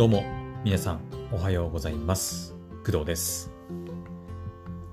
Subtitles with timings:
[0.00, 0.24] どうも、
[0.64, 1.00] 皆さん、
[1.30, 2.54] おはようございます。
[2.86, 3.52] 工藤です。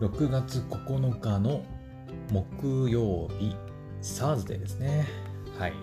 [0.02, 1.64] 6月9日の
[2.30, 3.56] 木曜日、
[4.02, 5.08] サーズデーですね。
[5.58, 5.74] はい。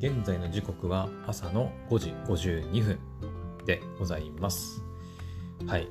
[0.00, 2.98] 現在の時刻は朝の5時52分
[3.64, 4.82] でございます。
[5.66, 5.88] はい。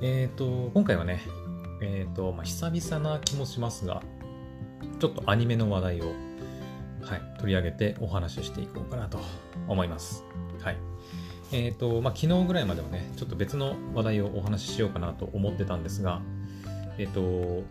[0.00, 1.20] えっ、と、今回はね、
[1.82, 4.04] えっ、と、まあ、久々な気もしますが、
[5.00, 6.04] ちょっとアニメの話題を、
[7.02, 9.18] はい、取り上げてお話ししていこうかなと
[9.66, 10.24] 思います。
[10.60, 10.87] はい。
[11.50, 16.20] えっ、と、まあ、昨日ぐらいまではね、ちょっと別の話題をお話ししようかなと思ってたんですが、
[16.98, 17.62] えっ、と、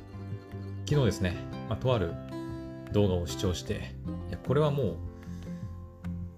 [0.85, 1.35] 昨日ですね、
[1.69, 2.13] まあ、とある
[2.91, 3.91] 動画を視聴して、
[4.29, 4.95] いや、これはも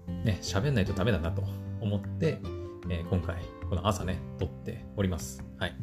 [0.08, 1.42] う、ね、喋んないとダメだなと
[1.80, 2.38] 思って、
[2.90, 3.36] えー今回、
[3.68, 5.44] この朝ね、撮っております。
[5.58, 5.74] はい。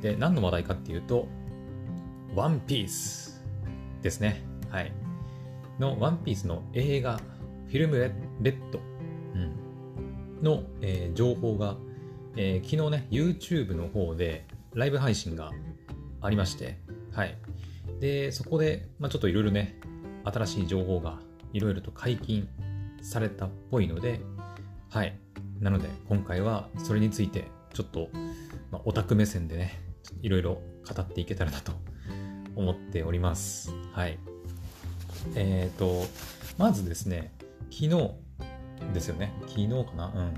[0.00, 1.28] で、何の話題かっていうと、
[2.34, 3.44] ワンピース
[4.00, 4.42] ですね。
[4.70, 4.92] はい。
[5.78, 8.06] の、ワンピースの映画、フィルムレ
[8.50, 8.80] ッド、
[10.42, 11.76] の、えー情報が、
[12.36, 15.50] えー昨日ね、YouTube の方でライブ配信が
[16.20, 16.78] ありまして、
[17.12, 17.36] はい。
[18.00, 19.80] で、そこで、まあ、ちょっといろいろね、
[20.24, 21.18] 新しい情報が
[21.52, 22.48] いろいろと解禁
[23.02, 24.20] されたっぽいので、
[24.90, 25.18] はい。
[25.60, 28.08] なので、今回はそれについて、ちょっと、
[28.70, 29.80] まあ、オタク目線でね、
[30.22, 30.54] いろいろ
[30.88, 31.72] 語っていけたらなと
[32.56, 33.72] 思っております。
[33.92, 34.18] はい。
[35.34, 36.04] えっ、と、
[36.58, 37.32] まずですね、
[37.70, 38.10] 昨日
[38.92, 39.32] ですよね。
[39.46, 40.12] 昨日かな？
[40.14, 40.34] うん。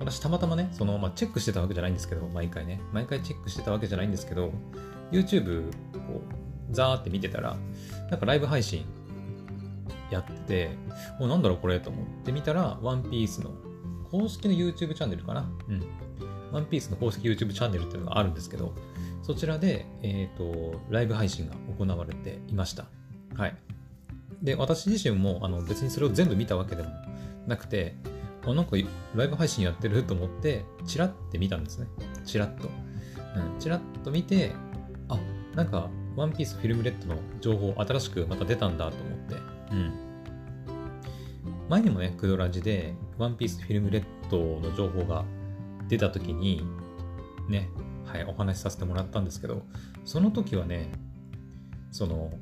[0.00, 4.52] 私たまたまね、その、まあ、チェックしてたわけじゃないんですけど、毎回ね、毎回チェックしてたわけじゃないんですけど、
[5.10, 6.22] YouTube、こ
[6.70, 7.56] う、ザーって見てたら、
[8.10, 8.84] なんかライブ配信
[10.10, 10.70] やってて、
[11.18, 13.50] もうなんだろうこれと思って見たら、ワンピースの
[14.10, 15.50] 公式の YouTube チャンネルかな？
[15.68, 15.82] うん。
[16.52, 18.74] ワンピースの公式 YouTube チャンネルっていうのがあるんですけど、
[19.22, 22.86] そちらで、えっ、と、ライブ配信が行われていました。
[23.36, 23.56] はい。
[24.42, 26.90] で、私自身もあの別にそれを全部見たわけでも
[27.48, 27.96] なくて、
[28.46, 28.76] あなんか
[29.14, 31.86] ライブ配信やってると思って、チラって見たんですね。
[32.24, 32.68] チラッと。
[33.36, 34.52] うん、チラッと見て、
[35.08, 35.18] あ、
[35.54, 39.34] なんか、ワンピースフィルムレッドの情報新しくまた出たんだと思って、
[39.72, 39.92] うん。
[41.68, 45.24] 前にもね、クドラジで、 ONE PIECE FILM RED の情報が
[45.88, 46.64] 出た時に、
[47.48, 47.70] ね、
[48.04, 49.62] はい、お話しさせてもらったんですけど、
[50.04, 50.90] その時はね、
[51.90, 52.32] その、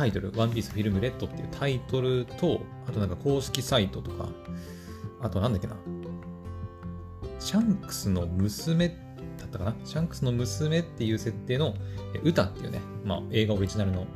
[0.00, 4.30] タイトル、 ONE PIECE FILM RED っていうタイトルと、あとなんか公式サイトとか、
[5.20, 5.76] あとなんだっけな、
[7.38, 8.94] シャンクスの娘だ
[9.44, 9.74] ったかな？
[9.84, 11.74] シャンクスの娘っていう設定の、
[12.24, 14.06] 歌っていうね、まあ映画オリジナルの、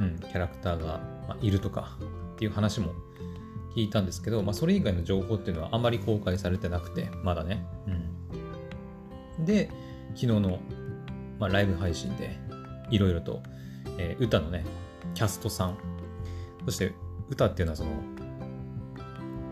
[0.00, 1.96] うん、キャラクターが、まあ、いるとか
[2.34, 2.92] っていう話も
[3.76, 7.64] 聞いたんですけど、まあそれ以外の情報っていうのはあまり公開されてなくて、まだね。
[9.38, 9.44] うん。
[9.44, 9.70] で、
[10.16, 10.58] 昨日の、
[11.38, 12.36] まあ、ライブ配信で、
[12.90, 13.44] いろいろと、
[13.96, 14.64] えー歌のね、
[15.20, 15.76] キャストさん、
[16.64, 16.94] そして
[17.28, 17.90] 歌っていうのはその、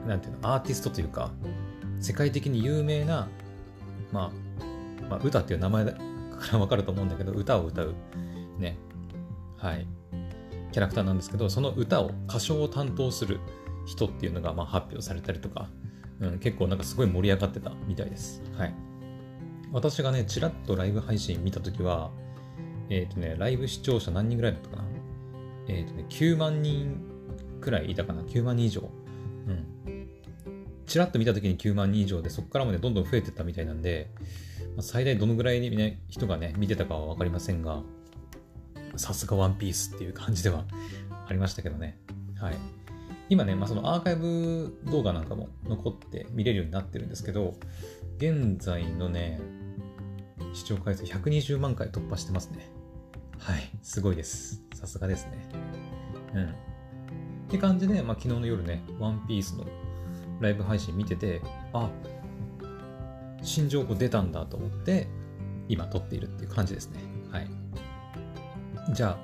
[0.07, 1.31] なんていうの、アーティストというか、
[2.01, 3.29] 世界的に有名な、
[4.11, 4.33] ま
[5.03, 5.93] あ、まあ、歌っていう名前か
[6.53, 7.95] らわかると思うんだけど、歌を歌う、
[8.59, 8.79] ね、
[9.59, 9.87] はい、
[10.73, 13.39] キャラクターなんですけど、その歌を、歌唱を担当する
[13.85, 15.69] 人っていうのが、まあ、発表されたりとか、
[16.21, 18.41] うん、結構なんかすごい盛り上がってたみたいです。
[18.57, 18.75] はい。
[19.71, 22.11] 私がね、ちらっとライブ配信見たときは、
[22.89, 24.98] えっ、とね、ライブ視聴者何人ぐらいだったかな
[25.69, 27.01] えっ、とね、9万人
[27.61, 28.89] くらいいたかな ?9 万人以上。
[29.47, 30.09] うん。
[30.87, 34.11] ちらっと見たときに9万人以上で、そこからもね、どんどん増えてったみたいなんで、
[34.77, 37.83] まあ最大どのぐらいに、ね、人がね、見てたかはわかりませんが、
[38.97, 40.65] さすがワンピースっていう感じでは
[41.27, 41.99] ありましたけどね。
[42.37, 42.57] はい。
[43.31, 47.55] 今ね、まあ、そのアーカイブ動画なんかも残って見れるようになってるんですけど、
[48.17, 49.41] 現在のね、
[50.55, 52.71] 視聴回数120万回突破してますね。
[53.39, 54.63] はい、すごいです。
[54.75, 55.49] さすがですね。
[56.35, 56.45] うん。
[56.45, 59.65] って感じで、まあ、昨日の夜ね、ワンピースの
[60.41, 61.41] ライブ配信見てて、
[61.73, 61.89] あ、
[63.43, 65.09] 新情報出たんだと思って、
[65.69, 67.01] 今撮っているっていう感じですね。
[67.31, 67.49] はい。
[68.93, 69.19] じゃ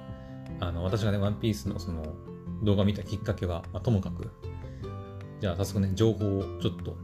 [0.60, 2.14] あ、あの、私がね、ワンピースのその
[2.62, 4.30] 動画を見たきっかけは、まあ、ともかく、
[5.40, 6.96] じゃあ早速ね、情報をちょっと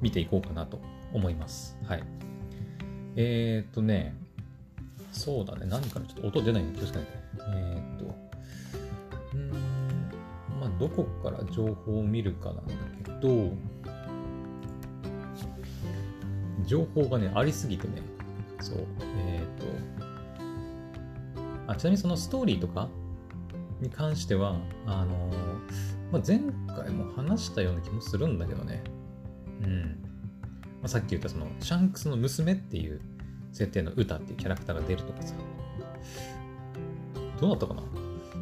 [0.00, 0.80] 見ていこうかなと
[1.12, 1.76] 思います。
[1.84, 2.04] はい。
[3.16, 4.16] えー、っとね、
[5.12, 7.12] そうだね、何からちょっと音出ないように気をつけないと。
[7.48, 8.04] えー、っと、
[9.34, 9.50] うーん、
[10.60, 12.74] まあ、どこから情報を見るかなんだ
[13.04, 13.52] けど、
[16.66, 18.02] 情報がね、ありすぎてね、
[18.60, 18.86] そう、
[19.18, 19.66] えー、っ
[21.66, 22.88] と、あ、ちなみにそのストーリーとか
[23.80, 25.30] に関しては、あの
[26.12, 28.82] まあ、前回も話したような気もするんだけどね。
[29.62, 29.80] うん。
[30.80, 33.00] まあ、さっき言ったその、シャンクスの娘っていう
[33.52, 35.34] 設定の歌っていうキャラクターが出るとかさ。
[37.40, 37.82] どうだったかな？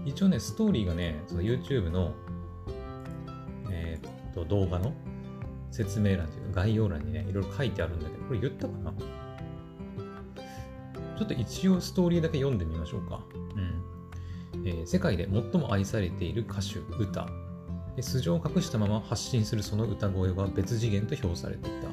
[0.04, 2.14] 一応ね、ストーリーがね、その YouTube の、
[3.70, 4.92] えーっと、動画の
[5.70, 8.92] 説明欄というか概要欄にね、いろいろ書いてあるんだけど、これ言ったかな？
[11.18, 13.20] ちょっと一応ストーリーだけ読んでみましょうか。
[13.34, 13.60] う
[14.58, 14.66] ん。
[14.66, 17.28] えー世界で最も愛されている歌手、歌。
[18.00, 21.88] 素性を隠したまま発信するその歌声は別次元と評されていた。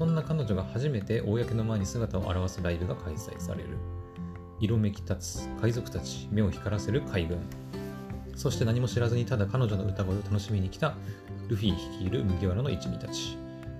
[0.00, 3.76] そんな彼女が初めて公の前に姿を現すライブが開催される。
[4.58, 7.38] 色めき立つ海賊たち、目を光らせる海軍。
[8.34, 10.94] そして何も知らずにただ彼女の歌声を楽しみに来た
[11.48, 13.36] ルフィ率いる麦わらの一味たち。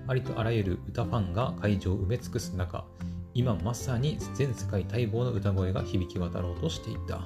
[0.08, 2.84] ありとあらゆる歌ファンが会場を埋め尽くす中、
[3.32, 7.22] 今まさに全世界待望の歌声が響き渡ろうとしていた。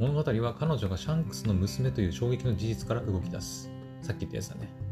[0.00, 3.70] 物語は彼女がシャンクスの娘という衝撃の事実から動き出す。
[4.02, 4.83] さっき言ったやつだね。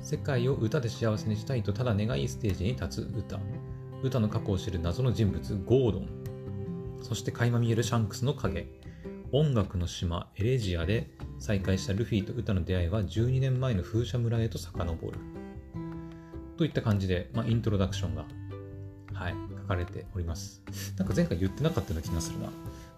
[0.00, 3.38] 世界を歌で幸せにしたいとただ願いステージに立つ歌。
[4.02, 6.08] 歌の過去を知る謎の人物、ゴードン。
[7.02, 8.66] そして垣間見えるシャンクスの影。
[9.32, 15.18] 音楽の島、エレジアで再会したルフィと歌の出会いは12年前の風車村へと遡る。
[16.56, 18.24] といった感じで、まあ、イントロダクションが、
[19.12, 20.62] はい、書かれております。
[20.96, 22.50] なんか前回言ってなかったような気がするな。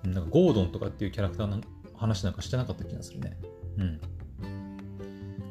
[0.04, 1.60] なんかゴードンとかっていうキャラクターの
[1.94, 3.36] 話なんかしてなかった気がするね。
[3.78, 4.00] うん。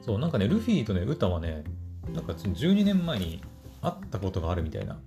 [0.01, 1.63] そう、なんかね、ルフィとね、歌はね、
[2.13, 3.41] なんか12年前に
[3.81, 4.99] 会ったことがあるみたいな。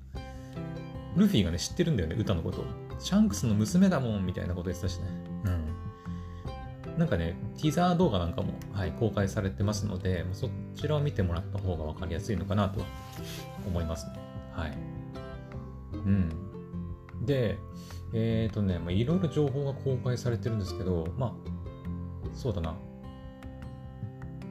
[1.16, 2.64] ルフィがね、知ってるんだよね、歌のことを。
[2.98, 5.04] シャンクスの娘だもん、みたいなこと言ってたしね。
[5.44, 6.98] うん。
[6.98, 12.86] なんかね、ティザー動画なんかも、はい、公開されてますので、そちらを見てもらった方が分かりやすいのかなとは
[13.66, 14.12] 思いますね。
[14.52, 14.78] はい。
[15.92, 16.30] うん。
[17.24, 17.58] で、
[18.12, 21.32] えっ、ー、とね、いろいろ情報が公開されてるんですけど、まあ、
[22.32, 22.76] そうだな。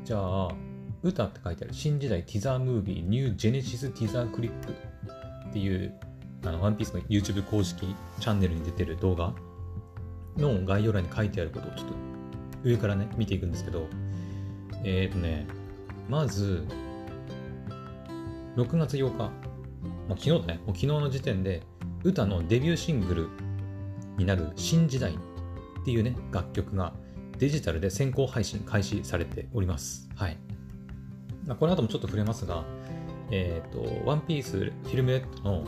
[0.04, 0.50] じゃあ、
[1.02, 4.74] ウタって書いてある新時代ティザームービー New Genesis Teaser Clip
[5.50, 5.94] っていう、
[6.46, 9.34] あの、ワンピースの YouTube 公式チャンネルに出てる動画
[10.38, 11.94] の概要欄に書いてあることをちょっと
[12.64, 13.88] 上からね、見ていくんですけど、
[14.84, 15.48] えっ、ー、とね、
[16.10, 16.66] まず、
[18.58, 19.30] 6月8日、まあ、
[20.10, 21.64] 昨日だね、もう昨日の時点で、
[22.04, 23.30] 歌のデビューシングル
[24.18, 26.94] になる新時代っていうね、楽曲が
[27.44, 30.08] デジタルで先行配信開始されております。
[30.16, 30.38] はい。
[31.46, 32.64] まこの後もちょっと触れますが、
[33.32, 35.66] えっ、と、ワンピースフィルムレッドの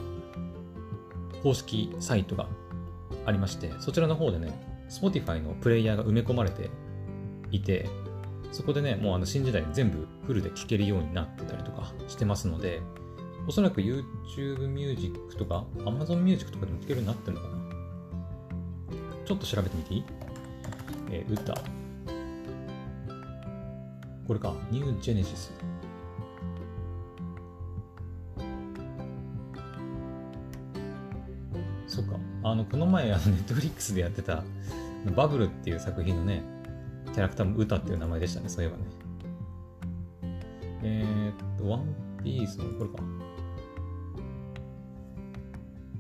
[1.44, 2.48] 公式サイトが
[3.26, 4.58] ありまして、そちらの方でね、
[4.90, 6.70] Spotify のプレイヤーが埋め込まれて
[7.52, 7.90] いて、
[8.54, 12.80] そこでね、もうあの新時代に全部フルで聴けるようになってたりとかしてますので、
[13.50, 17.56] おそらく YouTube Music とか Amazon Music とかでも聴けるようになってるのかな？
[19.26, 20.06] ちょっと調べてみていい？
[21.12, 21.54] えー歌。
[24.28, 24.54] これか。
[24.72, 25.52] New Genesis。
[31.88, 32.18] そっか。
[32.44, 34.44] あの、この前、あの、Netflix でやってた、
[35.16, 36.44] バブルっていう作品のね、
[37.14, 38.84] キャラクターも歌っていう名前でしたね、そういえばね。
[40.84, 41.86] えー、っと、ワン
[42.24, 42.96] ピースの、これか。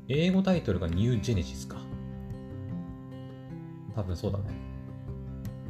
[0.07, 1.77] 英語タイトルが New Genesis か。
[3.95, 4.64] 多分そうだね。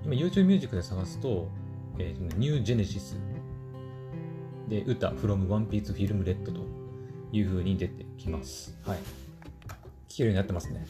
[0.05, 1.49] 今 YouTube Music で探すと、
[1.97, 3.15] えーとね、New Genesis
[4.69, 6.61] で歌 from One Piece Film Red と
[7.31, 8.77] いう風に出てきます。
[8.85, 8.99] はい。
[10.07, 10.85] 聴けるようになってますね。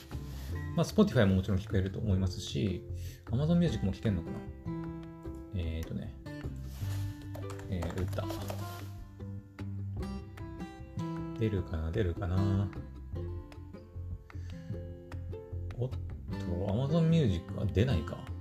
[0.75, 2.83] まあ Spotify ももちろん聴けると思いますし、
[3.31, 4.38] Amazon Music も聴けるのかな
[5.56, 6.13] えーとね、
[7.69, 8.25] えー、歌。
[11.39, 12.69] 出るかな出るかな
[15.77, 15.95] おっと、
[16.67, 18.35] Amazon Music は出ないか。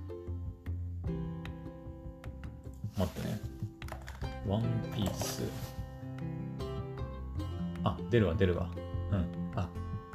[8.15, 8.69] 出るわ、出るわ。
[9.11, 9.59] うん。
[9.59, 9.69] あ、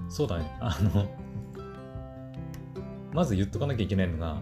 [0.09, 0.51] そうだね。
[0.59, 1.07] あの、
[3.13, 4.41] まず言っとかなきゃいけないのが、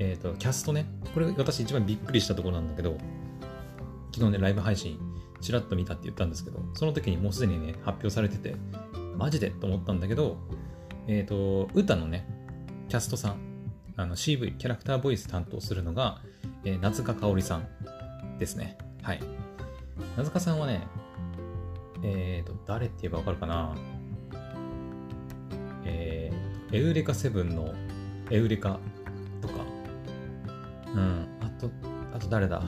[0.00, 0.86] えっ、と、キャストね。
[1.14, 2.98] これ私一番びっくりしたところなんだけど、
[4.12, 4.98] 昨日ね、ライブ配信、
[5.40, 8.56] ちらっと見たって言ったんですけど、その時にもうすでにね、発表されてて、
[9.16, 9.50] マジで？
[9.50, 10.38] と思ったんだけど、
[11.06, 12.26] えっ、と、歌のね、
[12.88, 13.36] キャストさん、
[13.96, 16.20] あの CV、キャラクターボイス担当するのが、
[16.64, 18.76] えー夏香香織さんですね。
[19.02, 19.20] はい。
[20.16, 20.82] 夏香さんはね、
[22.06, 23.74] えっ、と、誰って言えばわかるかな？
[25.86, 27.74] えー、エウレカセブンの
[28.30, 28.78] エウレカ
[29.40, 29.54] とか、
[30.94, 31.70] うん、あと、
[32.14, 32.62] あと誰だ？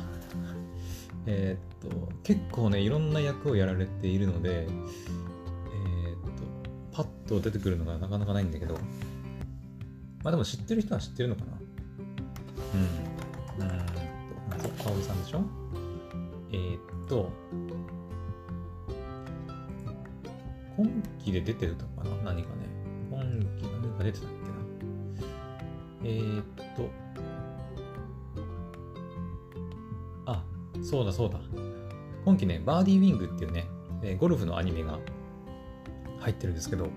[1.27, 1.89] えっと、
[2.23, 4.69] 結構ね、いろんな役をやられているので、えっ
[6.91, 8.75] と、パッと出てくるのがなかなかないんだけど、
[10.25, 11.59] まあでも知ってる人は知ってるのかな？
[13.61, 13.69] うん。
[13.69, 13.85] うんと、
[14.51, 15.43] 夏香織さんでしょ？
[16.53, 17.31] えっと、
[20.79, 22.33] 今期で出てるのかな？
[22.33, 22.67] 何かね。
[23.11, 23.23] 今
[23.59, 24.37] 期何か出てたっけ
[25.25, 25.29] な？
[26.05, 26.45] えーっ
[26.77, 26.91] と、
[30.27, 30.45] あ、
[30.83, 31.39] そうだそうだ。
[32.25, 33.67] 今期ね、バーディーウィングっていうね、
[34.03, 34.99] えーゴルフのアニメが
[36.21, 36.89] 入ってるんですけど、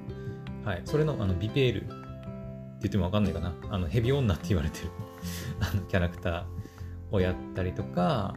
[0.65, 1.93] はい、それのあのビペールって
[2.81, 3.53] 言ってもわかんないかな？
[3.69, 4.87] あのヘビ女って言われてる
[5.61, 8.35] あのキャラクターをやったりとか、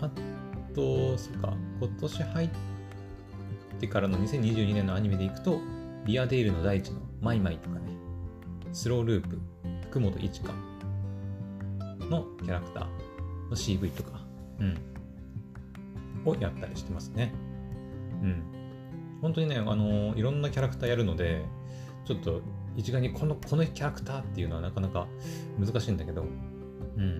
[0.00, 0.10] あ
[0.74, 2.54] と、そっか、今年入って
[3.88, 5.60] からの2022年のアニメでいくと、
[6.04, 7.82] リアデイルの大地のマイマイとかね、
[8.72, 9.38] スローループ、
[9.82, 10.54] 福本一花
[12.08, 12.84] のキャラクター
[13.50, 14.20] の CV とか、
[14.58, 14.78] うん、
[16.24, 17.32] をやったりしてますね。
[18.22, 18.42] うん。
[19.20, 21.44] 本当にね、あのいろんなキャラクターやるので、
[22.04, 22.40] ちょっと
[22.76, 25.06] 一概にこの、このキャラクターっていうのはなかなか
[25.58, 26.24] 難しいんだけど、
[26.96, 27.16] うん。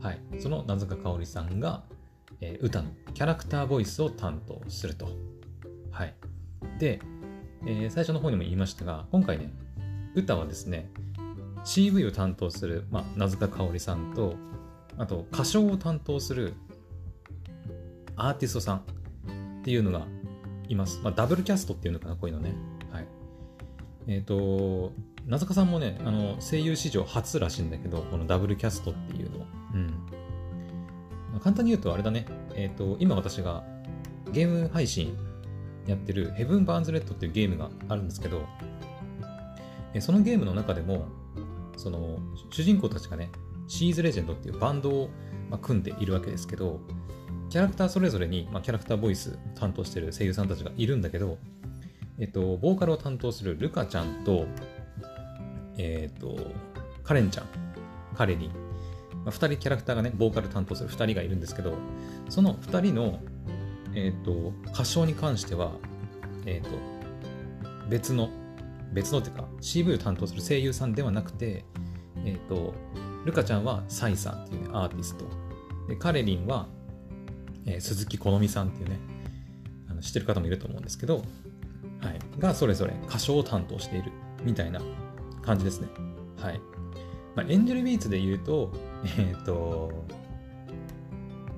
[0.00, 0.20] はい。
[0.38, 1.84] その名塚香織さんが、
[2.40, 5.08] えー歌のキャラクターボイスを担当すると。
[5.90, 6.14] はい。
[6.78, 7.00] で、
[7.66, 9.52] えー最初の方にも言いましたが、今回ね、
[10.14, 10.90] 歌はですね、
[11.64, 14.36] CV を担当する、まあ、名塚香織さんと、
[14.98, 16.54] あと歌唱を担当する
[18.16, 18.80] アーティストさんっ
[19.64, 20.06] ていうのが
[20.68, 21.00] います。
[21.02, 22.54] まあ、ダブルキャストっていうのかな、こういうのね。
[22.92, 23.06] はい。
[24.06, 24.92] えっ、と、
[25.26, 29.46] 名塚さんもね、あの、声優史上初らしいんだけど、このダブルキャストっていうの。
[29.74, 29.94] うん。
[31.40, 32.26] 簡単に言うとあれだね。
[32.54, 33.64] えっ、と、今私が
[34.32, 35.16] ゲーム配信
[35.86, 38.46] やってるヘブン・バーンズ・レッドっていうゲームがあるんですけど、
[39.92, 41.06] えそのゲームの中でも、
[41.76, 42.18] その
[42.50, 43.30] 主人公たちがね、
[43.68, 45.10] シーズ・レジェンドっていうバンドを、
[45.50, 46.80] まあ、組んでいるわけですけど、
[47.50, 51.38] キャラクターそれぞれに、まあ、キャラクターボイス担当してる声優さんたちがいるんだけど、
[52.18, 54.46] えっと、ボーカルを担当するルカちゃんと、
[55.78, 56.36] えっと、
[57.02, 57.46] カレンちゃん、
[58.16, 58.50] カレリン、
[59.24, 61.76] まあ、2人キャラクターがね、ボーカル担当する2人がいるんですけど、
[62.28, 63.20] その2人の、
[63.94, 65.72] えっと、歌唱に関しては、
[66.46, 66.70] えっと、
[67.88, 68.30] 別の、
[68.92, 71.64] 別のっていうか、CV を担当する声優さんではなくて、
[72.24, 72.74] えっと、
[73.24, 75.24] ルカちゃんはサイさんっていう、ね、アーティスト。
[75.88, 76.68] で、カレリンは、
[77.66, 78.98] えー鈴木好美さんっていうね、
[79.88, 84.12] あの知ってる方もいると思うんですけど、はい、がそれぞれ歌唱を担当している
[84.42, 84.80] みたいな
[85.42, 85.88] 感じですね。
[86.36, 86.60] はい。
[87.34, 88.72] まあ、エンジェルビーツで言うと、
[89.18, 90.04] えっ、と、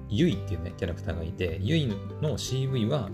[0.09, 3.11] ユイっていうね、キャラクターがいて、ユイの CV は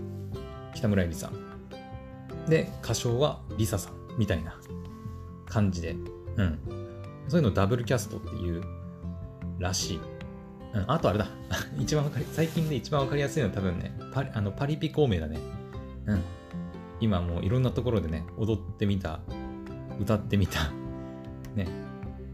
[0.75, 2.49] 北村えみさん。
[2.49, 4.59] で、歌唱はリサさんみたいな
[5.45, 5.95] 感じで、
[6.37, 6.59] うん。
[7.27, 8.63] そういうのダブルキャストっていう
[9.59, 9.99] らしい。
[10.73, 11.27] うん、あとあれだ。
[11.77, 15.39] 一番わかり、最近で一番わかりやすいのは多分ね、パリあのパリピ孔明だね。
[16.05, 16.21] うん。
[16.99, 19.19] 今もういろんなところでね、踊ってみた、
[19.99, 20.71] 歌ってみた、
[21.55, 21.67] ね、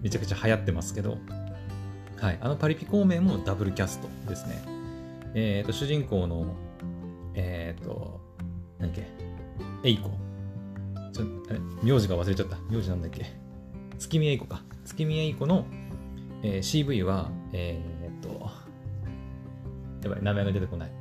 [0.02, 1.18] めちゃくちゃ流行ってますけど、
[2.18, 4.62] はい、あのパリピ孔明もダブルキャストですね。
[5.36, 6.56] えっ、と、主人公の、
[7.36, 8.20] えっ、と、
[8.80, 9.02] なんだっ
[9.84, 10.10] け、エイコ。
[11.14, 11.26] ちょ、
[11.84, 12.58] 名字が忘れちゃった。
[12.70, 13.26] 名字なんだっけ？
[13.98, 14.64] 月見エイコか。
[14.86, 15.66] 月見エイコの、
[16.44, 18.50] えー CV は、えーっと、
[20.04, 20.92] やばい、名前が出てこない。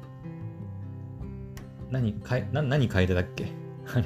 [1.91, 3.47] 何、かえ、な、何楓だっけ？
[3.95, 4.05] あれ。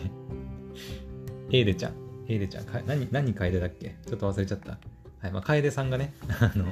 [1.51, 1.93] エーデちゃん。
[2.33, 2.65] エーデちゃん。
[2.65, 3.97] か何、何楓だっけ？
[4.07, 4.79] ちょっと忘れちゃった。
[5.21, 6.65] はい、まあ、楓さんがね、 あの、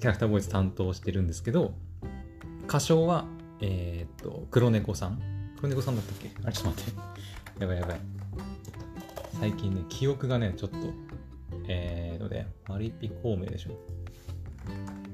[0.00, 1.74] キャラクターボイス担当してるんですけど、
[2.66, 3.24] 歌唱は、
[3.60, 5.20] えーっと、黒猫さん。
[5.56, 6.30] 黒猫さんだったっけ？
[6.42, 6.92] あれ、ちょっと待っ
[7.56, 7.60] て。
[7.62, 8.00] やばいやばい。
[9.40, 10.76] 最近ね、記憶がね、ちょっと、
[11.68, 13.78] えーので、マリピ孔明でしょ。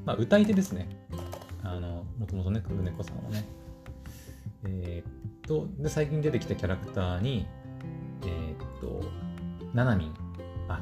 [0.04, 0.88] まあ、歌い手ですね。
[1.62, 3.44] あの、もともとね、黒猫さんはね。
[4.64, 5.12] えーっ
[5.46, 7.46] と、で、最近出てきたキャラクターに、
[8.22, 9.02] えーっと、
[9.74, 10.14] ななみん。
[10.68, 10.80] あ、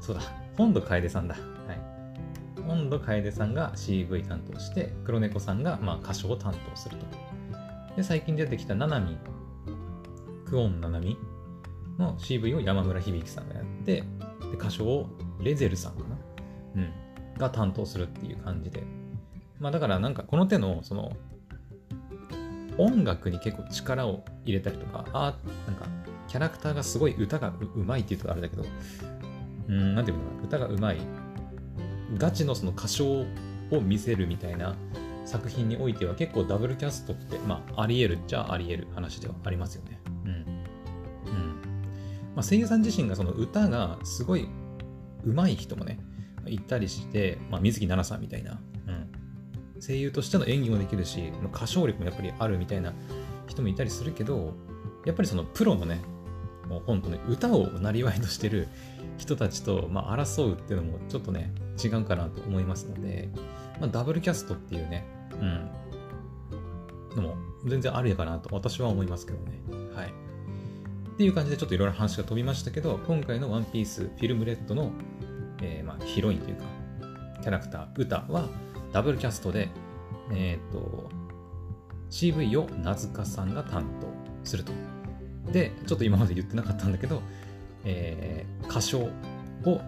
[0.00, 0.22] そうだ、
[0.56, 1.34] 本土楓さんだ。
[1.34, 1.40] は
[1.74, 2.62] い。
[2.62, 7.06] 本土楓さんが CV 担当して、黒猫さんが、まあ、歌唱を担当すると。
[7.96, 9.18] で、最近出てきたななみん、
[10.46, 11.16] クオンななみ
[11.98, 14.04] の CV を山村響さんがやって、で
[14.54, 15.08] 歌唱を
[15.40, 16.16] レゼルさんかな
[16.76, 16.92] うん。
[17.38, 18.82] が担当するっていう感じで。
[19.60, 21.12] まあだからなんかこの手のその
[22.76, 25.86] 音楽に結構力を入れたりとか、あなんか
[26.28, 28.64] キャラクターがすごい歌がうまいっていうとあれだけど、
[29.68, 30.98] うん、なんていうのかな、歌がうまい。
[32.16, 33.26] ガチのその歌唱
[33.70, 34.76] を見せるみたいな
[35.24, 40.00] 作品においては結構ダブルキャストって、まああり得るっちゃあり得る話ではありますよね。
[40.24, 40.30] うん。
[40.30, 40.44] うん。
[42.34, 44.48] まあ、声優さん自身がその歌がすごい
[45.24, 45.98] 上手い人もね、
[46.46, 52.94] いたりして、まあ、水木奈々さんみたいな、うん、声優としての演技もできるし、歌唱力もやっぱりあるみたいな
[53.48, 54.54] 人もいたりするけど、
[55.04, 56.00] やっぱりそのプロのね、
[56.68, 58.68] もう本当ね、歌をなりわいとしてる
[59.16, 63.28] 人たちと、まあ、争うっていうのもちょっとね、違うかなと思いますので、
[63.80, 65.70] まあ、ダブルキャストっていうね、うん、
[67.16, 69.60] のも全然ありかなと私は思いますけどね。
[69.94, 70.06] はい。
[70.08, 74.92] っていう感じでちょっといろいろ話が飛びましたけど、今回のワンピースフィルムレッドの、
[75.62, 76.64] えーまあ、ヒロインというか、
[77.42, 78.48] キャラクター、歌は
[78.92, 79.68] ダブルキャストで、
[80.30, 81.10] えっ、ー、と、
[82.10, 84.06] CV を名塚さんが担当
[84.44, 84.72] すると。
[85.52, 87.22] で、ちょっと今まで言ってなかったんだけど、
[87.84, 88.98] えー、歌唱
[89.64, 89.80] を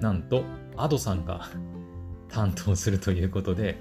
[0.00, 0.44] なんと
[0.76, 1.48] Ado さんが
[2.28, 3.76] 担当するということで、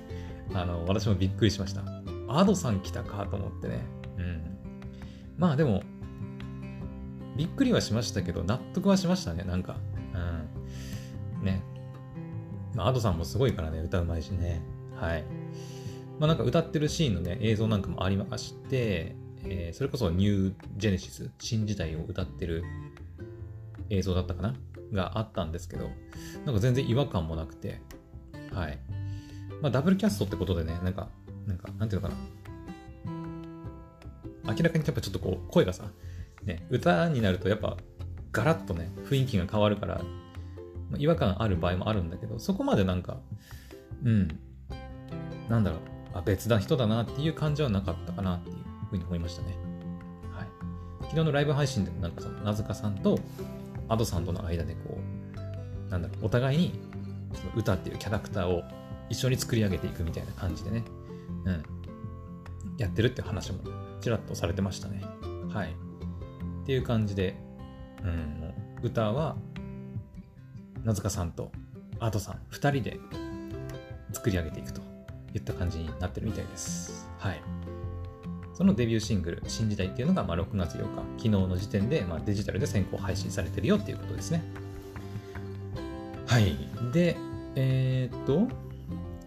[0.54, 1.82] あの、私もびっくりしました。
[2.28, 3.82] Ado さん来たかと思ってね。
[4.18, 4.42] うん。
[5.38, 5.84] まあでも、
[7.36, 9.78] びっくりはしましたけど、納得はしましたね、なんか。
[10.14, 11.46] うん。
[11.46, 11.64] ね。
[12.76, 14.62] まあ、Ado さんもすごいからね、歌うまいしね。
[14.96, 15.24] はい。
[16.20, 22.64] まあなんか歌ってるシーンのね、映像なんかもありまして、えー、それこそニュージェネシス、新時代を歌ってる
[23.90, 24.56] 映像だったかな？
[24.92, 25.90] があったんですけど、
[26.46, 27.82] なんか全然違和感もなくて、
[28.52, 28.78] はい。
[29.62, 31.10] まあ、ダブルキャストってことでね、なんか、
[31.48, 32.16] なんか、なんていうのか
[34.46, 34.54] な？
[34.54, 35.86] 明らかにやっぱちょっとこう、声がさ、
[36.44, 37.78] ね、歌になるとやっぱ、
[38.32, 39.96] ガラッとね、雰囲気が変わるから、
[40.90, 43.18] まあ、違和感ある場合もあるんだけど、そこまでなんか、
[44.04, 44.28] うん、
[45.50, 45.80] なんだろう、
[46.14, 48.58] あ、別な人だなっていう感じはなかったかなっていう
[48.94, 49.58] ふうに思いましたね。
[50.32, 50.48] はい。
[51.02, 53.20] 昨日のライブ配信でもなんかその、なずかさんと、
[53.90, 54.98] アドさんとの間でこ
[55.88, 56.80] う、なんだろう、お互いに、
[57.34, 58.64] その歌っていうキャラクターを
[59.10, 60.84] 一緒に作り上げていくみたいな感じでね、
[61.46, 61.64] うん、
[62.78, 63.60] やってるって話も
[64.02, 65.04] ちらっとされてましたね。
[65.52, 65.72] はい。
[66.64, 67.36] っていう感じで、
[68.04, 69.36] うん、歌は、
[70.84, 71.52] なずかさんと
[72.00, 73.00] アドさん2人で
[74.12, 74.82] 作り上げていくと
[75.34, 77.10] いった感じになってるみたいです。
[77.20, 77.42] はい。
[78.54, 84.44] そのデビューシングル、新時代っていうのがまあ6月8日、昨日の時点でまあデジタルで先行配信されてるよっていうことですね。
[86.28, 86.56] はい。
[86.92, 87.18] で、
[87.56, 88.48] えー、っと、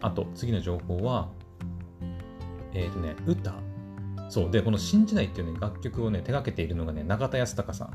[0.01, 1.29] あと次の情報は、
[2.73, 3.55] えー、っとね、歌。
[4.29, 4.51] そう。
[4.51, 7.91] で、この新時代っていうね、楽曲をね、手掛けているのがね、永田康隆さん。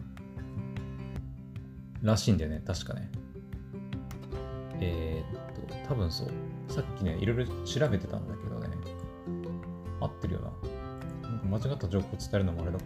[2.01, 3.09] らしいんだよね、確かね。
[4.79, 6.27] えー、っと、多分そう。
[6.67, 8.67] さっきね、いろいろ調べてたんだけどね、
[9.99, 10.51] 合ってるよな。
[11.51, 12.85] 間違った情報を伝えるのもあれだか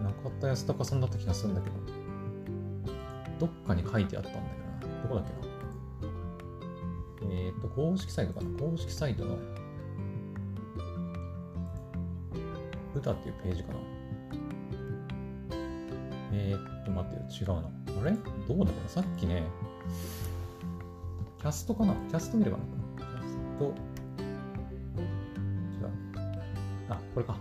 [0.00, 0.10] らな。
[0.10, 1.76] 中田康隆さんだった気がするんだけど、
[3.40, 4.40] どっかに書いてあったんだ
[4.80, 5.02] けどな。
[5.02, 5.38] どこだっけな。
[7.32, 8.46] えっ、ー、と、公式サイトかな。
[8.58, 9.36] 公式サイトの、
[12.94, 13.78] 歌っていうページかな。
[16.32, 17.22] えー、っと、待ってよ。
[17.40, 17.70] 違うな。
[18.00, 18.12] あれ？
[18.12, 18.20] ど
[18.54, 19.42] うだろうさっきね、
[21.40, 21.94] キャストかな？
[22.10, 22.70] キャスト見ればいいか
[23.06, 23.12] な？
[23.20, 23.74] キャスト、
[27.14, 27.36] これか。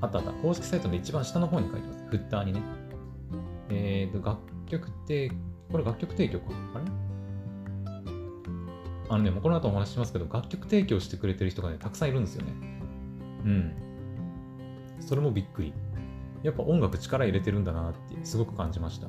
[0.00, 0.32] あったあった。
[0.32, 2.04] 公式サイトの一番下の方に書いてます。
[2.08, 2.60] フッターにね。
[3.70, 5.30] えーと、楽曲提、
[5.70, 6.46] これ楽曲提供か。
[6.74, 6.84] あれ？
[9.08, 12.52] あのね、もうこの後お話ししますけど、楽曲提供してくれてる人がね、たくさんいるんですよね。
[13.44, 13.72] うん。
[15.00, 15.72] それもびっくり。
[16.42, 19.08] やっぱ音楽力入れてるんだなってすごく感じました。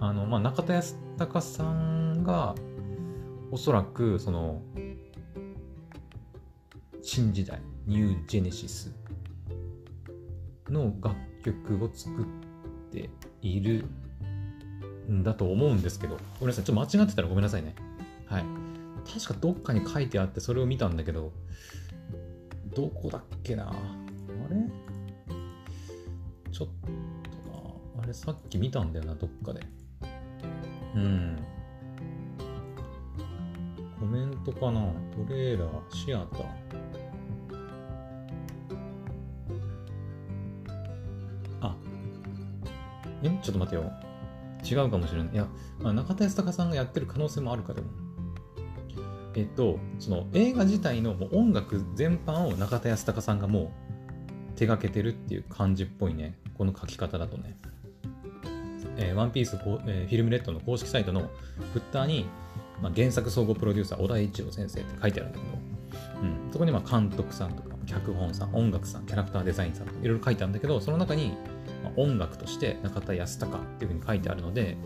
[0.00, 2.54] あの、まあ、中田康隆さんが、
[3.50, 4.62] おそらく、その、
[7.02, 8.92] 新時代、ニュージェネシス
[10.68, 12.24] の楽曲を作っ
[12.92, 13.08] て
[13.40, 13.86] いる
[15.10, 17.74] んだと思うんですけど、ごめんなさい、ちょっと間違ってたらごめんなさいね。
[18.26, 18.44] はい。
[19.10, 21.32] 確かどっかに書いてあってそれを見たんだけど、
[22.76, 23.70] どこだっけな？
[23.70, 23.72] あ
[24.50, 24.56] れ？
[26.52, 26.90] ちょっと
[27.98, 29.62] なあれさっき見たんだよな、どっかで。
[30.94, 31.38] うん。
[33.98, 34.92] コメントかな？
[35.16, 36.57] トレーラー、シアター。
[43.48, 43.90] ちょっと待てよ。
[44.62, 45.32] 違うかもしれない。
[45.32, 45.46] いや、
[45.80, 47.86] まあ、中田康隆さんがやってる可能性もあるかでも。
[49.34, 53.72] えっと、その映画自体のもう音楽全般を中田康隆さんがも
[54.54, 56.38] う手がけてるっていう感じっぽいね。
[56.58, 57.56] この書き方だとね。
[58.98, 59.56] えー、ワンピース、
[59.86, 61.30] えー、フィルムレッドの公式サイトの
[61.72, 62.26] フッターに、
[62.82, 65.52] まあ、原作総合プロデューサー、小田一郎先生って書いてあるんだけど、
[66.20, 71.32] うん、そこにまあ監督さんとか、脚本さん、音楽さん、キャラクターデザインさんとかいろいろ書いてあるんだけど、その中に、
[71.82, 74.76] まあ音楽として中田康隆っていうふうに書いてあるので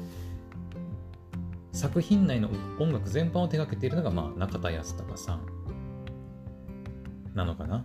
[1.73, 5.41] 作品内の音楽全般を手掛けているのが、まあ、中田康隆さん
[7.35, 7.83] なのかな。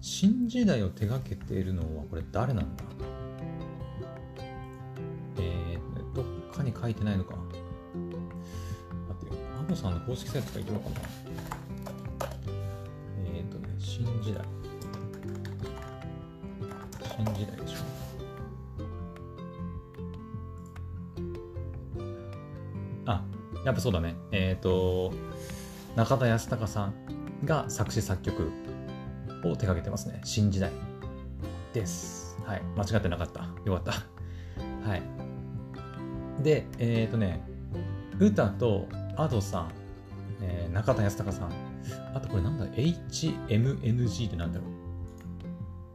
[0.00, 2.84] 新時代を手掛けているのはこれ誰なんだ？
[5.38, 7.36] えー、どっかに書いてないのか。
[7.36, 7.48] 待
[9.26, 9.40] ってよ。
[9.60, 10.96] アボさんの公式サイトとか行けばかな。
[13.26, 14.44] えっ、ー、とね新時代。
[17.16, 17.58] 新時代。
[23.64, 25.12] やっぱそうだねえっ、ー、と
[25.96, 26.94] 中田康隆さん
[27.44, 28.50] が作詞作曲
[29.44, 30.70] を手掛けてますね新時代
[31.72, 33.92] ですはい間違ってなかったよかった
[34.88, 35.02] はい
[36.42, 37.44] でえっ、ー、とね
[38.18, 39.72] 歌とアドさん、
[40.40, 41.52] えー、中田康隆さん。
[42.14, 44.66] あとこれなんだ ?HMNG ってなんだろ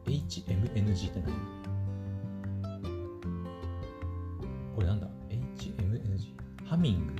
[0.05, 1.33] う ?HMNG って何？
[4.75, 6.35] これなんだ ?HMNG。
[6.65, 7.13] ハミング。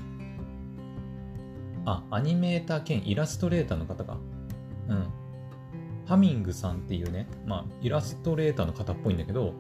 [1.88, 4.18] あ、アニメーター兼イラストレーターの方か。
[4.90, 5.08] うん。
[6.06, 9.54] ハミングさんっていうね、まあ、イラストレーターの方っぽいんだけど、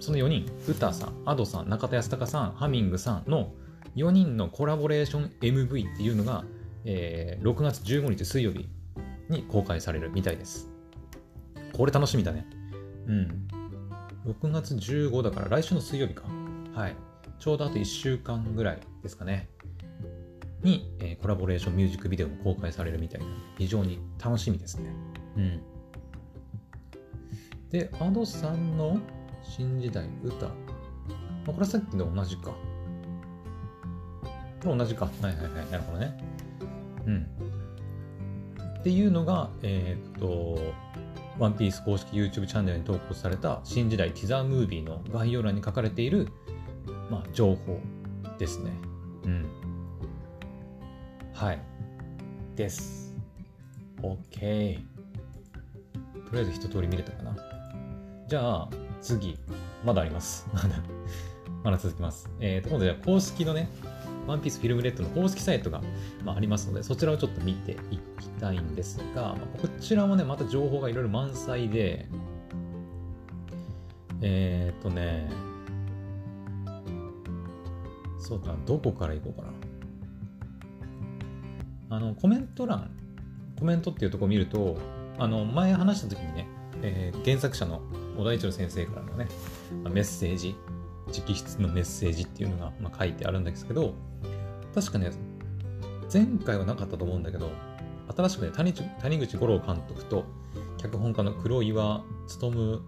[0.00, 3.52] その4人、歌さん、アドさん、中田康隆さん、ハミングさんの
[3.96, 6.44] 4人のコラボレーション MV っていうのが、
[6.86, 8.66] えー、6月15日水曜日
[9.28, 10.70] に公開されるみたいです。
[11.74, 12.46] これ楽しみだね。
[13.06, 13.48] うん。
[14.26, 16.24] 6月15だから来週の水曜日か。
[16.74, 16.96] はい。
[17.38, 19.50] ちょうどあと1週間ぐらいですかね。
[20.62, 23.26] に、えー、コラボレーションミュージックビデオも公開されるみたいな、
[23.58, 24.90] 非常に楽しみですね。
[25.36, 25.60] うん。
[27.70, 28.98] で、アドさんの
[29.42, 30.46] 新時代歌。
[30.46, 30.52] ま
[31.44, 32.50] あ、これはさっきの同じか。
[34.62, 35.06] これ同じか。
[35.06, 35.70] はいはいはい。
[35.70, 36.18] なるほどね。
[37.06, 37.26] うん。
[38.78, 40.58] っていうのが、えー、っと、
[41.38, 46.28] ワンピース公式 YouTube チャンネルに投稿された新時代ティザームービーの概要欄に書かれている、
[47.10, 47.80] まあ、情報
[48.38, 48.70] ですね。
[49.24, 49.46] うん。
[51.42, 51.60] はい。
[52.54, 53.16] です。
[54.00, 54.76] OK。
[54.76, 57.36] とりあえず一通り見れたかな。
[58.28, 58.68] じゃあ、
[59.00, 59.36] 次。
[59.84, 60.46] まだあります。
[60.54, 60.68] まだ、
[61.64, 62.30] まだ続きます。
[62.38, 63.68] えっ、ー、と、今度じゃあ公式のね、
[64.28, 65.82] ワンピースフィルムレッドの公式サイトが、
[66.24, 72.06] まあ、ありますので、そちらをちょっと見ていきたいんですが、まあ、こちらもね、また情報がいろいろ満載で、
[74.20, 75.28] えっ、ー、とね、
[78.20, 79.61] そうだ、どこから行こうかな。
[81.92, 82.90] あの、コメント欄、
[83.58, 84.78] コメントっていうとこ見ると、
[85.18, 86.48] あの前話した時にね、
[86.80, 87.82] えー、原作者の
[88.16, 89.28] 小田一郎先生からのね、
[89.90, 90.56] メッセージ、
[91.08, 93.92] 直筆のメッセージっていうのが、まあ、書いてあるんですけど、
[94.74, 95.10] 確かね、
[96.10, 97.50] 前回はなかったと思うんだけど、
[98.16, 100.24] 新しくね、谷谷口五郎監督と
[100.78, 102.02] 脚本家の黒岩
[102.40, 102.80] 勉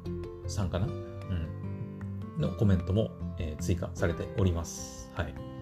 [0.47, 5.11] さんかな、うん、のコメントも、えー、追加されております。
[5.13, 5.54] はい。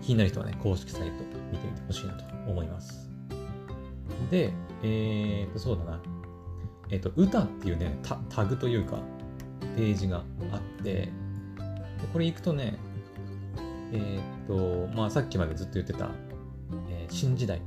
[0.00, 1.12] 気になる人はね、公式サイト
[1.52, 3.10] 見てみてほしいなと思います。
[4.30, 4.52] で、
[4.82, 6.00] えーと、そうだな。
[6.90, 8.98] えっ、ー、と、歌っていうねタ、タグというか、
[9.76, 11.10] ページがあって、で
[12.12, 12.78] これ行くとね、
[13.92, 16.08] えっ、ー、と、まあ、さっきまでずっと言ってた、
[16.90, 17.60] えー、新時代、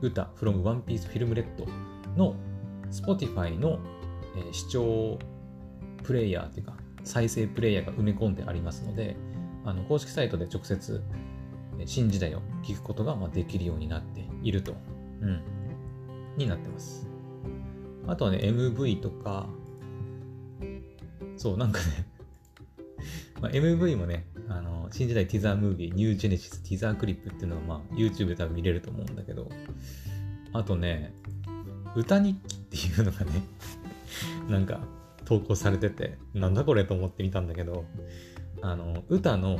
[0.00, 1.44] 歌 from One Piece Film Red
[2.16, 2.34] の
[2.90, 3.78] Spotify の、
[4.36, 5.18] えー、視聴
[6.02, 9.16] プレイヤーっていうか、再生プレイヤーが埋め込んでありますので、
[9.64, 11.02] あの公式サイトで直接、
[11.86, 14.74] 新時代を聞くことがまできるようになっていると。
[15.20, 15.42] うん。
[16.36, 17.06] になってます。
[18.06, 19.48] あとはね、MV とか、
[21.36, 22.06] そう、なんかね
[23.40, 29.48] まあ、MV もね、あの、新時代ティザームービー、 New Genesis Teaser Clip っていうのは、まあ、YouTube で多分見れると思うんだけど、
[30.52, 31.14] あとね、
[31.94, 33.32] ウタ日記っていうのがね
[34.48, 34.80] なんか
[35.24, 37.84] 投稿されてて、なんだこれと思って見たんだけど、
[38.62, 39.58] あの、歌の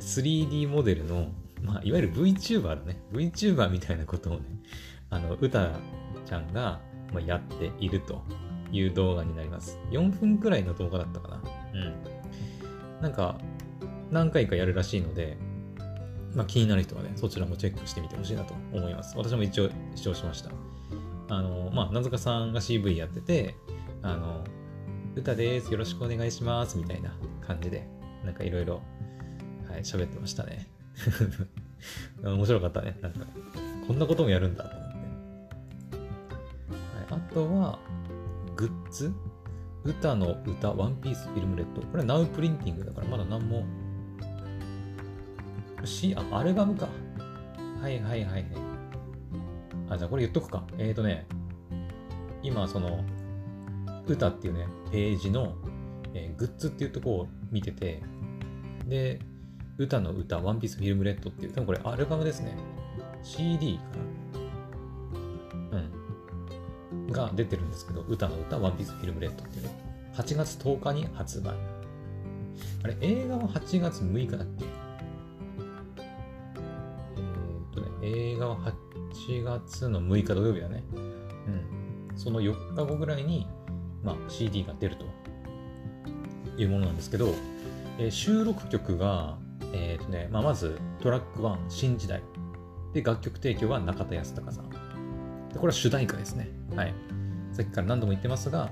[0.00, 1.28] 3D モデルの、
[1.62, 2.98] まあ、いわゆる VTuber だね。
[3.12, 4.42] VTuber みたいなことをね、
[5.10, 5.70] あの、歌
[6.24, 6.80] ちゃんが、
[7.12, 8.22] まやっていると
[8.72, 9.78] いう動画になります。
[9.90, 11.42] 4分くらいの動画だったかな。
[11.74, 13.02] うん。
[13.02, 13.38] なんか、
[14.10, 15.36] 何回かやるらしいので、
[16.34, 19.16] まあ、気になる人はね、そちらもチェックしてみてほしいなと思います。
[19.16, 20.50] 私も一応視聴しました。
[21.28, 23.54] あの、まあ、なずかさんが CV やってて、
[24.02, 24.44] あの、
[25.14, 27.88] 歌です、よろしくお願いします、みたいな感じで、
[28.24, 28.82] なんかいろいろ、
[29.78, 30.66] い、喋ってましたね。
[32.22, 32.96] 面白かったね。
[33.00, 33.26] なんか、
[33.86, 34.96] こんなこともやるんだと思って。
[34.96, 35.06] はい
[37.08, 37.78] あとは、
[38.56, 39.12] グッズ？
[39.84, 41.80] 歌の歌、ワンピースフィルムレッド。
[41.82, 43.64] これはナウプリンティングだからまだ何も。
[45.84, 46.88] し、あ、アルバムか。
[47.80, 48.46] はいはいはいはい。
[49.90, 50.66] あ、じゃあこれ言っとくか。
[50.78, 51.26] えっ、ー、とね、
[52.42, 53.04] 今その、
[54.08, 55.54] 歌っていうね、ページの、
[56.14, 58.02] えー、グッズっていうとこを見てて、
[58.86, 59.20] で、
[59.78, 62.56] 歌の歌、ワンピースフィルムレッドっていう、多分これアルバムですね。
[63.22, 63.82] CD か
[65.72, 67.12] なうん。
[67.12, 69.70] が出てるんですけど、歌の歌、ワンピースフィルムレッドっていうの。
[70.14, 71.54] 8月10日に発売。
[72.84, 74.64] あれ、映画は8月6日だっけ？
[77.16, 80.84] えー、っとね、映画は8月の6日土曜日だね。
[80.94, 81.00] う
[82.14, 82.16] ん。
[82.16, 83.46] その4日後ぐらいに、
[84.02, 85.04] まあ、CD が出ると
[86.56, 87.34] いうものなんですけど、
[87.98, 89.36] えー、収録曲が、
[89.78, 92.22] えー、とね、まあ、まずトラック1、新時代。
[92.94, 94.70] で、楽曲提供は中田康隆さん。
[94.70, 94.76] で
[95.56, 96.48] これは主題歌ですね。
[96.74, 96.94] はい。
[97.52, 98.70] さっきから何度も言ってますが、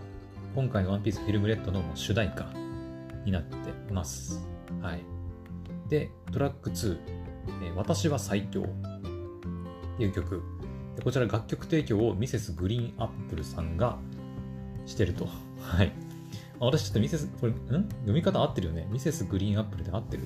[0.55, 2.47] 今回のワンピースフィルムレッドの主題歌
[3.25, 4.47] になってます。
[4.81, 5.03] はい。
[5.89, 6.99] で、トラック2
[7.63, 8.65] え、私は最強っ
[9.99, 10.43] ていう曲。
[10.97, 13.99] でこちら楽曲提供をミセスグリーンアップルさんが
[14.87, 15.29] してると。
[15.61, 15.93] はい。
[16.61, 17.57] 私ちょっとミセス、これ、ん？
[17.57, 18.87] 読み方合ってるよね。
[18.91, 20.23] ミセスグリーンアップルで合ってる？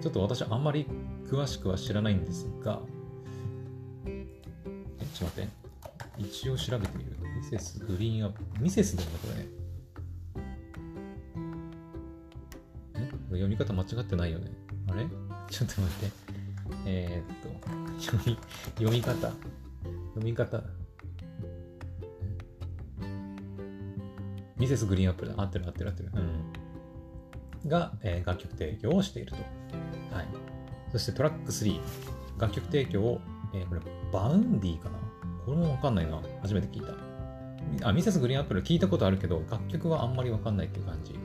[0.00, 0.86] ちょっと私あんまり
[1.26, 2.80] 詳しくは知らないんですが、
[4.06, 4.26] え、
[5.14, 5.68] ちょっと待って。
[6.18, 7.16] 一応調べてみる。
[7.36, 8.42] ミセスグリーンアップ。
[8.60, 9.48] ミセスだよね、これね。
[12.94, 14.50] これ読み方間違ってないよね。
[14.88, 15.06] あれ？
[15.50, 16.12] ちょっと待って。
[16.86, 17.48] えー、っと、
[18.00, 18.38] 読み、
[18.76, 19.12] 読み方。
[19.14, 19.36] 読
[20.24, 20.62] み方。
[24.56, 25.42] ミセスグリーンアップルだ。
[25.42, 26.10] 合ってる合ってる合ってる。
[26.14, 27.68] うん。
[27.68, 29.38] が、えー、楽曲提供をしていると。
[30.92, 31.80] そしてトラック3。
[32.38, 33.20] 楽曲提供を、
[33.52, 33.80] えー、これ、
[34.12, 34.98] Vaundy かな？
[35.44, 36.20] これもわかんないな。
[36.40, 36.86] 初めて聞い
[37.80, 37.88] た。
[37.88, 38.20] あ、 Mrs.
[38.20, 41.18] GREEN APPLE 聞いたことあるけど、楽曲はあんまりわかんないっていう感じ。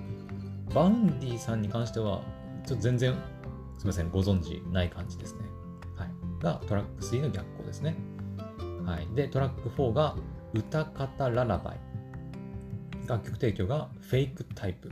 [0.74, 2.22] Vaundy さんに関しては、
[2.66, 3.14] ちょっと全然、
[3.78, 5.42] すみません、ご存知ない感じですね。
[5.96, 6.10] はい。
[6.42, 7.96] が、トラック3の逆光ですね。
[8.86, 9.08] はい。
[9.16, 10.16] で、トラック4が、
[10.54, 11.80] ウタカタララバイ。
[13.08, 14.90] 楽曲提供が FAKE TYPE。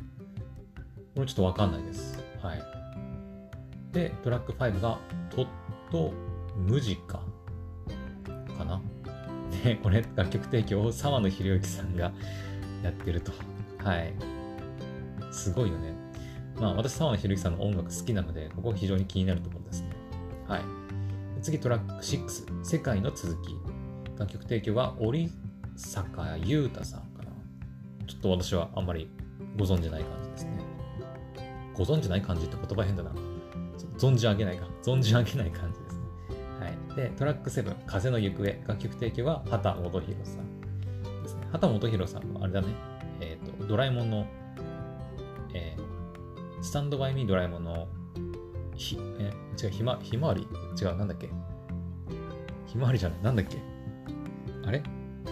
[1.15, 2.23] これちょっとわかんないです。
[2.41, 2.80] はい。
[3.91, 4.99] で、トラック5が
[5.29, 5.47] トッ
[5.91, 6.13] ト
[6.55, 7.19] ムジカ
[8.57, 8.81] かな？
[9.63, 12.11] で、これ楽曲提供を沢野博之さんが
[12.83, 13.31] やってると。
[13.83, 14.13] はい。
[15.31, 15.93] すごいよね。
[16.57, 19.89] まあ私、沢野博之さんの音楽好きなので、ここ非常に気になるところですね。
[20.47, 20.61] はい。
[21.41, 23.55] 次、トラック6、世界の続き。
[24.17, 25.31] 楽曲提供は織
[25.75, 27.31] 坂優太さんかな。
[28.07, 29.09] ちょっと私はあんまり
[29.57, 30.51] ご存じない感じですね。
[31.73, 33.11] ご存じない感じって言葉変だな。
[34.01, 34.65] 存じ上げないか。
[34.81, 36.01] 存じ上げない感じですね。
[36.59, 36.95] はい。
[36.95, 38.45] で、トラック7、風の行方。
[38.67, 40.61] 楽曲提供は畑元博さん
[41.23, 41.41] ですね。
[41.51, 42.67] 畑元博さんはあれだね。
[43.19, 44.25] えっ、ー、と、ドラえもんの
[45.53, 47.87] えー、スタンドバイミードラえもんの、
[48.75, 50.47] ひ、え、違う、ひま、ひまわり？
[50.81, 51.29] 違う、なんだっけ？
[52.65, 53.57] ひまわりじゃない、なんだっけ？
[54.65, 54.81] あれ？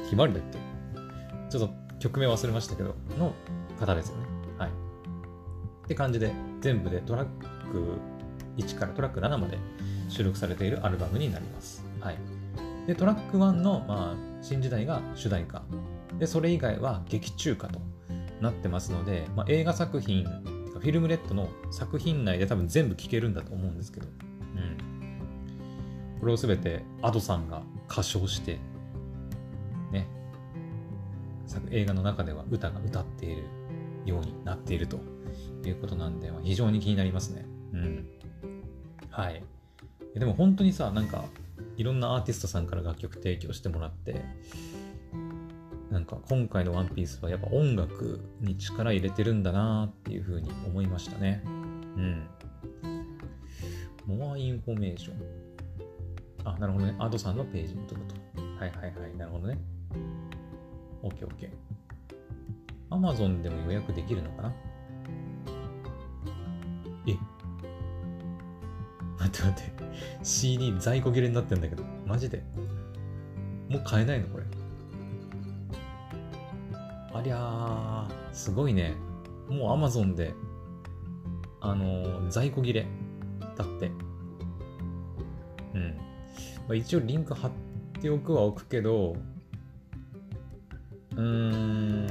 [0.09, 0.59] ひまわりだっけ？
[1.49, 3.33] ちょっと曲名忘れましたけど、の
[3.79, 4.25] 方ですよね。
[4.57, 4.69] はい。
[4.69, 7.27] って感じで、全部でトラッ
[7.71, 7.97] ク
[8.57, 9.57] 1からトラック7まで
[10.09, 11.85] 収録されているアルバムになります。
[11.99, 12.17] はい。
[12.87, 15.63] で、トラック1の、まあ、新時代が主題歌。
[16.17, 17.79] で、それ以外は劇中歌と
[18.41, 26.19] なってますので、まあ、映画作品、フィルムレッドの作品内で多分全部聴けるんだと思うんですけど、うん。
[26.19, 28.59] これをすべて Ado さんが歌唱して、
[29.91, 30.07] ね、
[31.71, 33.43] 映画の中では歌が歌っている
[34.05, 34.99] ようになっていると
[35.65, 37.45] いうことなんで、まあ非常に気になりますね。
[37.73, 38.08] うん。
[39.19, 39.43] はい。
[40.15, 41.25] でも本当にさ、なんか、
[41.75, 44.23] いろんなアーティストさんから楽曲提供してもらって、
[45.91, 51.41] なんか今回のワンピースはやっぱ音楽に力入れてるんだなっていうふうに思いましたね。
[51.45, 52.27] うん。
[54.05, 55.15] More information。
[56.45, 56.95] あ、なるほどね。
[56.99, 58.15] Ado さんのページに飛ぶと。
[58.59, 59.17] はいはいはい。
[59.17, 59.59] なるほどね。
[61.03, 61.49] OK OK。
[62.91, 64.53] Amazon でも予約できるのかな？
[67.07, 67.17] え
[69.29, 69.71] 待って待って。
[70.23, 71.83] CD 在庫切れになってんだけど。
[72.05, 72.43] マジで？
[73.69, 74.43] もう買えないのこれ。
[77.13, 78.93] ありゃー、すごいね。
[79.47, 80.33] もう Amazon で、
[81.61, 82.87] あのー、在庫切れ。
[83.57, 83.91] だって。
[85.73, 85.97] うん。
[86.67, 87.51] まあ、一応リンク貼っ
[88.01, 89.15] ておくは置くけど、
[91.11, 92.05] うーん、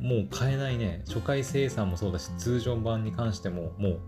[0.00, 1.02] もう買えないね。
[1.06, 4.00] 初回生産もそうだし、通常版に関しても、もう、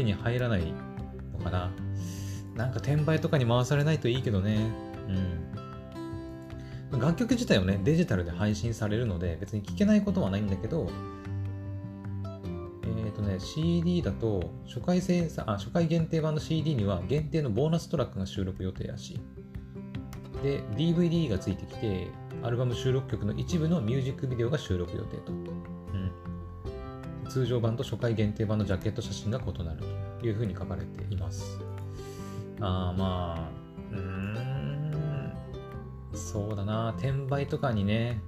[0.00, 0.72] 手に入らない
[1.32, 1.70] のかな。
[2.56, 4.70] なんか転売とかに回されないといいけどね。
[6.92, 7.00] うん。
[7.00, 10.90] 楽曲自体はね、デジタルで配信されるので、別に聴けないことはないんだけど、
[12.82, 19.20] えっ、ー、とね、CD だと、初回生産、あ、初回限定版の CD には限定のボーナストラックが収録予定やし、
[20.42, 22.08] で、DVD がついてきて、
[22.42, 25.32] アルバム収録曲の一部のミュージックビデオが収録予定と。
[27.30, 29.80] 通常版と初回限定版のジャケット写真が異なる
[30.18, 31.60] というふうに書かれています。
[32.60, 33.48] あーまあ、
[33.92, 35.32] うーん。
[36.12, 38.20] そうだな、転売とかにね、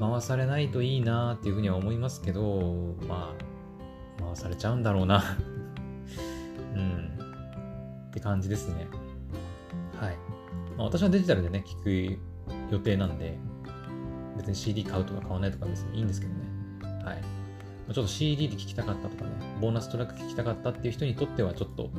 [0.00, 3.32] 回されないといいなっていうふうには思いますけど、ま
[4.20, 5.22] あ、回されちゃうんだろうな
[6.74, 7.18] うん。
[8.08, 8.88] って感じですね。
[10.00, 10.16] はい。
[10.76, 12.18] まあ、私はデジタルでね、聞く
[12.72, 13.38] 予定なんで、
[14.36, 17.04] 別に CD 買うとか買わないとか別にいいんですけどね。
[17.04, 17.35] はい。
[17.92, 21.90] ちょっと CD で聴きたかったとかね、ボーナストラック聴きたかったっていう人にとってはちょっと、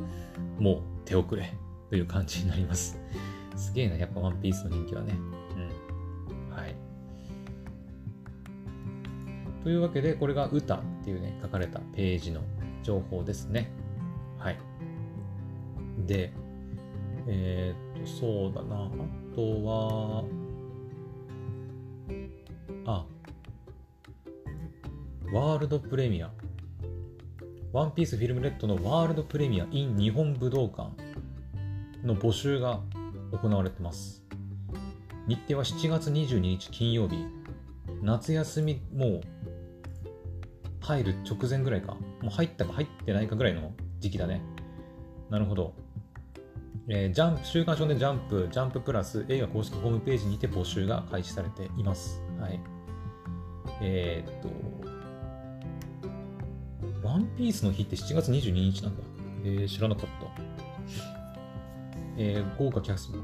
[0.58, 1.54] もう手遅れ
[1.88, 2.98] という感じになります。
[3.56, 5.14] すげえな、やっぱワンピースの人気はね。
[5.16, 6.54] うん。
[6.54, 6.74] はい。
[9.64, 12.42] というわけで、これが歌っていうね、書かれたページの
[12.82, 13.70] 情報ですね。
[14.38, 14.58] はい。
[16.06, 16.32] で、
[17.26, 18.84] えー、っと、そうだな。
[18.84, 18.88] あ
[19.34, 20.24] とは、
[22.84, 23.06] あ、
[25.30, 26.30] ワールドプレミア。
[27.70, 30.90] ワンピースフィルムレッドのワールドプレミア in 日本武道館
[32.02, 32.80] の募集が
[33.30, 34.22] 行われてます。
[35.26, 37.26] 日程は7月22日金曜日。
[38.00, 39.20] 夏休みもう
[40.80, 41.92] 入る直前ぐらいか。
[42.22, 44.40] もう入ったか入ってないかぐらいの時期だね。
[45.28, 45.74] なるほど。
[46.88, 52.22] えー、ジャンプ、週刊少年ジャンプ、ジャンププラス映画公式ホームページにて募集が開始されています。
[52.40, 52.58] はい。
[53.82, 54.87] えー、っと、
[57.08, 59.02] ワンピースの日って7月22日なんだ。
[59.42, 60.42] えー、知らなかった。
[62.18, 63.16] えー、豪華キャスキ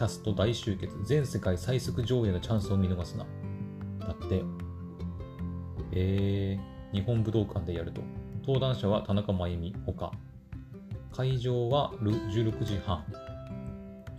[0.00, 3.26] ャスト大集結、全世界最速上映のチャンスを見逃すな。
[3.98, 4.44] だって、
[5.90, 8.00] えー、日本武道館でやると。
[8.42, 10.12] 登壇者は田中真由美ほか。
[11.10, 13.04] 会場は16時半。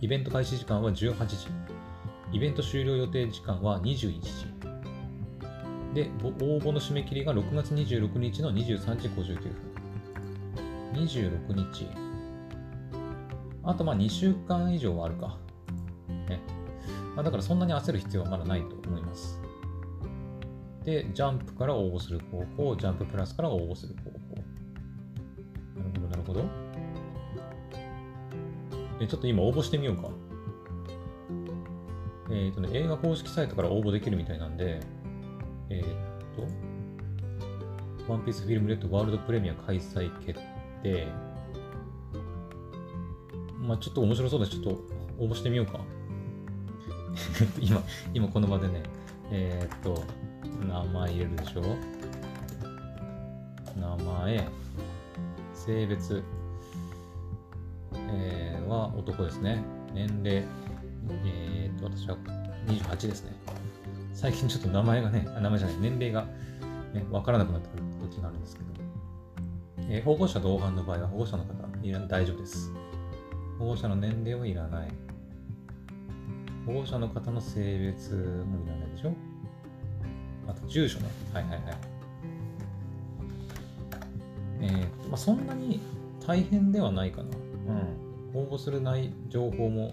[0.00, 1.48] イベント開始時間は18時。
[2.30, 4.53] イベント終了予定時間は21時。
[5.94, 9.74] で、応募の締め切りが6月26日の23時59分。
[10.94, 11.88] 26日。
[13.62, 15.38] あとまあ2週間以上はあるか。
[16.28, 16.40] ね。
[17.14, 19.40] まあ、だからそんなに焦る必要はまだないと思います。
[20.84, 24.18] で、ジャンプから応募する方法、ジャンププラスから応募する方法。
[25.76, 26.44] なるほど、なるほど。
[29.00, 30.08] え、ちょっと今応募してみようか。
[32.30, 34.80] えっ、ー、とね、映画公式サイトから応募できるみたいなんで、
[35.70, 35.84] えっ、
[36.36, 40.40] と、ワンピースフィルムレッドワールドプレミア開催決
[40.82, 41.06] 定。
[43.60, 44.52] まあちょっと面白そうです。
[44.52, 44.70] ちょっと
[45.18, 45.80] 応募してみようか。
[47.60, 48.82] 今、今この場でね、
[49.30, 50.04] えー、っと、
[50.66, 51.62] 名前入れるでしょ？
[53.78, 54.48] 名前、
[55.54, 56.22] 性別、
[57.94, 59.62] えー、は男ですね。
[59.94, 60.44] 年齢、
[61.24, 62.16] えー、っと、私は
[62.66, 63.32] 28ですね。
[64.24, 66.24] 最近ちょっと名前がね、名前じゃない、年齢が、
[66.94, 68.68] ね、わからなくなってくる時があるんですけど、
[69.90, 72.72] えー、保護者同伴の場合は保護者の方、いら大丈夫です。
[73.58, 74.88] 保護者の年齢はいらない。
[76.64, 79.12] 保護者の方の性別もいらないでしょ
[80.48, 81.08] あと住所ね。
[81.34, 81.60] はいはいはい。
[84.62, 85.82] えー、まあ、そんなに
[86.26, 87.28] 大変ではないかな。
[88.32, 88.40] うん。
[88.40, 89.92] 応募するない情報も、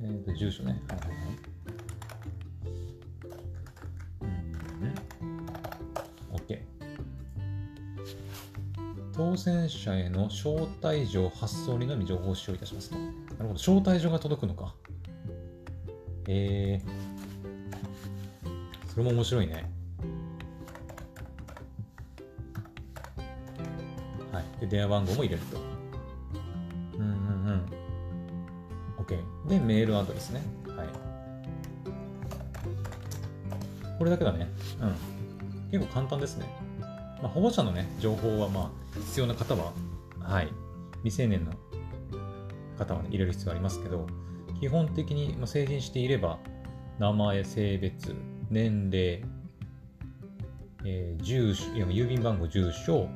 [0.00, 0.80] えー、と、住所ね。
[0.88, 1.53] はいはいはい。
[9.16, 12.96] 当選者への招待状発送にのみ情報使用いたしますと。
[12.96, 13.52] なるほど。
[13.54, 14.74] 招待状が届くのか。
[16.26, 16.88] えー、
[18.90, 19.70] それも面白いね。
[24.32, 24.60] はい。
[24.60, 25.58] で、電話番号も入れると。
[26.98, 27.12] うんうんう
[27.52, 27.66] ん。
[29.04, 29.48] OK。
[29.48, 30.42] で、メールアドレスね。
[30.76, 30.88] はい。
[33.96, 34.48] これだけだね。
[34.80, 35.70] うん。
[35.70, 36.46] 結構簡単ですね。
[37.22, 39.72] まあ、保護者のね、情報は、まあ、必要な方は、
[40.20, 40.52] はい。
[41.02, 41.52] 未成年の
[42.78, 44.06] 方は、ね、入れる必要ありますけど、
[44.60, 46.38] 基本的に成人していれば、
[46.98, 48.14] 名前、性別、
[48.50, 49.24] 年齢、
[50.84, 53.08] えー、住所、郵便番号、住所、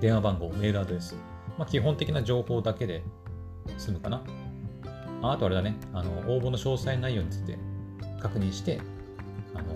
[0.00, 1.16] 電話番号、メールアドレス。
[1.58, 3.02] まあ、基本的な情報だけで
[3.76, 4.22] 済むかな。
[5.22, 7.58] ああとあれだね、あの、応募の詳細内容について
[8.20, 8.80] 確認して、
[9.54, 9.74] あの、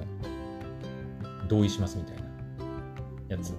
[1.49, 2.23] 同意しますみたいな
[3.29, 3.55] やつ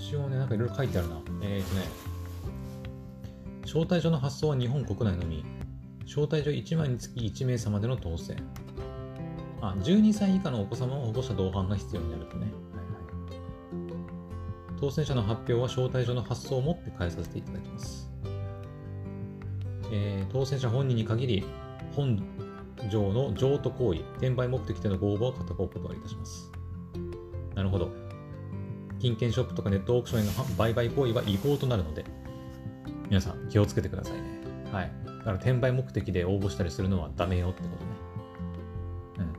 [0.00, 1.20] 一応ね、なんかいろいろ書いてあるな。
[1.42, 1.82] えっ、ー、とね、
[3.64, 5.44] 招待状の発送は日本国内のみ。
[6.06, 8.42] 招待状1枚につき1名様での当選。
[9.60, 12.46] あ、12歳以下のお子様は保護者同伴が必要になるとね。
[12.46, 12.56] はいは
[14.76, 18.10] い、当選者の発表は招待状の発送をもって返させていただきます。
[19.92, 21.44] えー、当選者本人に限り、
[21.94, 22.20] 本
[22.90, 26.50] 上の譲渡行為、転売目的でのご応募は片方お断りいたします。
[27.54, 27.99] なるほど。
[29.00, 32.04] 金券ショップとかネットオークションへの売買行為は違法となるので、
[33.08, 34.40] 皆さん気をつけてくださいね。
[34.72, 34.92] はい。
[35.04, 37.90] だから転売目的で応募したりするのはダメよってことね。
[39.18, 39.32] うん。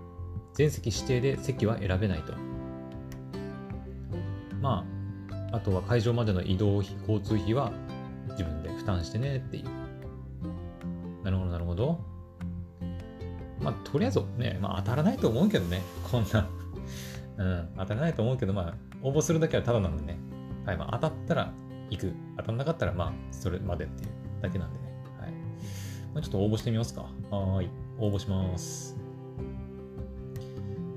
[0.53, 2.34] 全席指定で席は選べないと。
[4.62, 4.86] ま
[5.51, 7.72] あ、あとは会場までの移動費、交通費は
[8.32, 9.66] 自分で負担してねっていう。
[11.24, 11.99] なるほど、なるほど。
[13.62, 15.82] まあ、とりあえずね、まあ当たらないと思うけどね、
[16.12, 16.47] こんな。
[17.38, 20.20] うん、当たらないと思うけど、まあ、応募するだけはただなんでね。
[20.66, 21.54] はい、まあ、当たったら
[21.89, 22.14] 行く。
[22.38, 24.86] 当たんなかったら、まあ、それまでっていうだけなんでね。
[25.20, 25.32] はい。
[26.14, 27.02] まあ、ちょっと応募してみますか。
[27.30, 27.70] はい。
[27.99, 28.95] 応募します。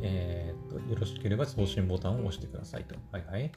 [0.03, 2.95] えー、っと、よろしければ送信ボタンを押してくださいと。
[3.11, 3.53] はいはい。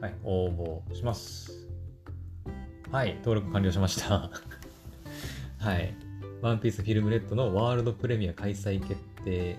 [0.00, 1.68] はい、応募します。
[2.90, 4.30] はい、登録完了しました。
[5.58, 5.94] はい。
[6.42, 9.56] ワンピースフィルムレッドのワールドプレミア開催決定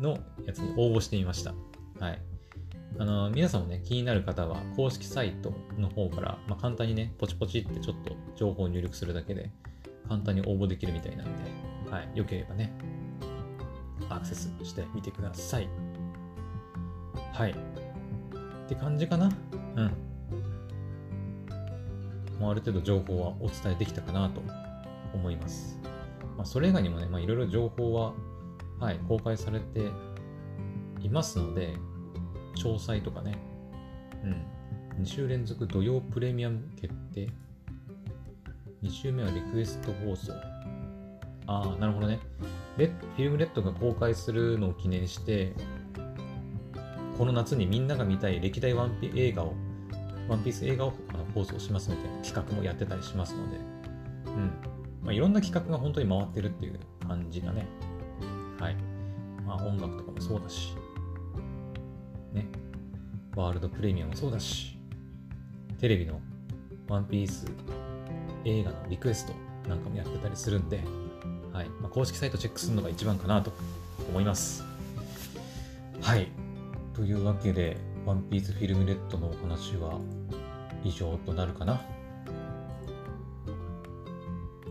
[0.00, 1.54] のやつに応募してみました。
[2.00, 2.20] はい。
[2.98, 9.50] あの、皆さんもね、気になる方は、公式サイトの方から、まあ、簡単にね、ポチポチってちょっと情報を入力するだけで、
[10.08, 11.32] 簡単に応募できるみたいなんで、
[11.90, 12.72] はい、よければね、
[14.08, 15.68] アクセスしてみてください。
[17.32, 17.50] はい。
[17.52, 17.54] っ
[18.68, 19.30] て感じかな？
[19.76, 19.90] うん。
[22.38, 24.42] もうある程度情報はお伝えできたかなと
[25.14, 25.80] 思います。
[26.36, 28.12] まあ、それ以外にもね、まあ、いろいろ情報は、
[28.78, 29.90] はい、公開されて
[31.04, 31.76] いますので、
[32.56, 33.38] 詳細とかね、
[34.24, 35.02] うん。
[35.02, 37.28] 2週連続土曜プレミアム決定。
[38.82, 40.32] 2週目はリクエスト放送。
[41.46, 42.20] ああ、なるほどね。
[42.78, 45.52] レフィルムレッドが公開するのを記念して、
[47.18, 49.54] この夏にみんなが見たい歴代ワンピ映画を、
[50.28, 50.94] ワンピース映画を
[51.34, 53.58] 放送しますみたいな企画もやってたりしますので、
[54.26, 54.52] うん。
[55.02, 57.66] まあ、いろんな企画が本当に回ってるっていう感じだね。
[58.58, 58.76] はい。
[59.46, 60.74] まあ音楽とかもそうだし、
[62.34, 62.46] ね。
[63.36, 64.76] ワールドプレミアもそうだし、
[65.80, 66.20] テレビの
[66.88, 67.46] ワンピース
[68.44, 69.32] 映画のリクエスト
[69.68, 70.80] なんかもやってたりするんで、
[71.52, 73.52] はいまあ、公式サイトチェックするのが一番かなと
[74.08, 74.64] 思います。
[76.00, 76.28] はい。
[76.94, 79.98] というわけで、ワンピースフィルムレッドのお話は
[80.84, 81.80] 以上となるかな。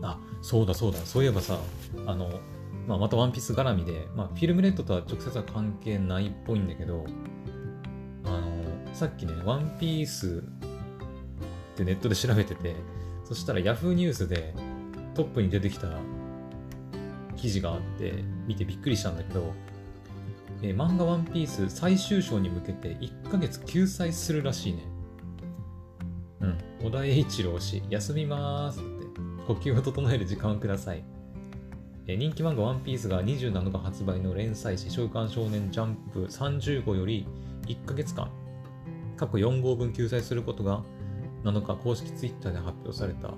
[0.02, 0.98] あ、そうだそうだ。
[0.98, 1.58] そういえばさ、
[2.06, 2.40] あの、
[2.86, 7.04] まあ、またワンピース絡みで、まあ、フィルムレッドとは直接は関係ないっぽいんだけど、
[8.94, 10.44] さっきね、ワンピース
[11.74, 12.76] ってネットで調べてて、
[13.24, 14.54] そしたら Yahoo ニュースで
[15.14, 15.88] トップに出てきた
[17.36, 19.52] 記事があって、見てびっくりしたんだけど、
[20.62, 24.84] えー、漫画ワンピース最終章に向けて1ヶ月休載するらしいね。
[26.42, 26.58] うん。
[26.84, 31.02] 小田栄一郎氏、休みまーすって、呼吸を整える時間をください。
[32.06, 37.26] えー、人気漫画ワンピースが27日発売の連載誌、週刊少年ジャンプ30号より
[37.66, 38.30] 1ヶ月間、
[39.16, 40.82] 過去4号分休載することが
[41.44, 43.34] 7日公式ツイッターで発表された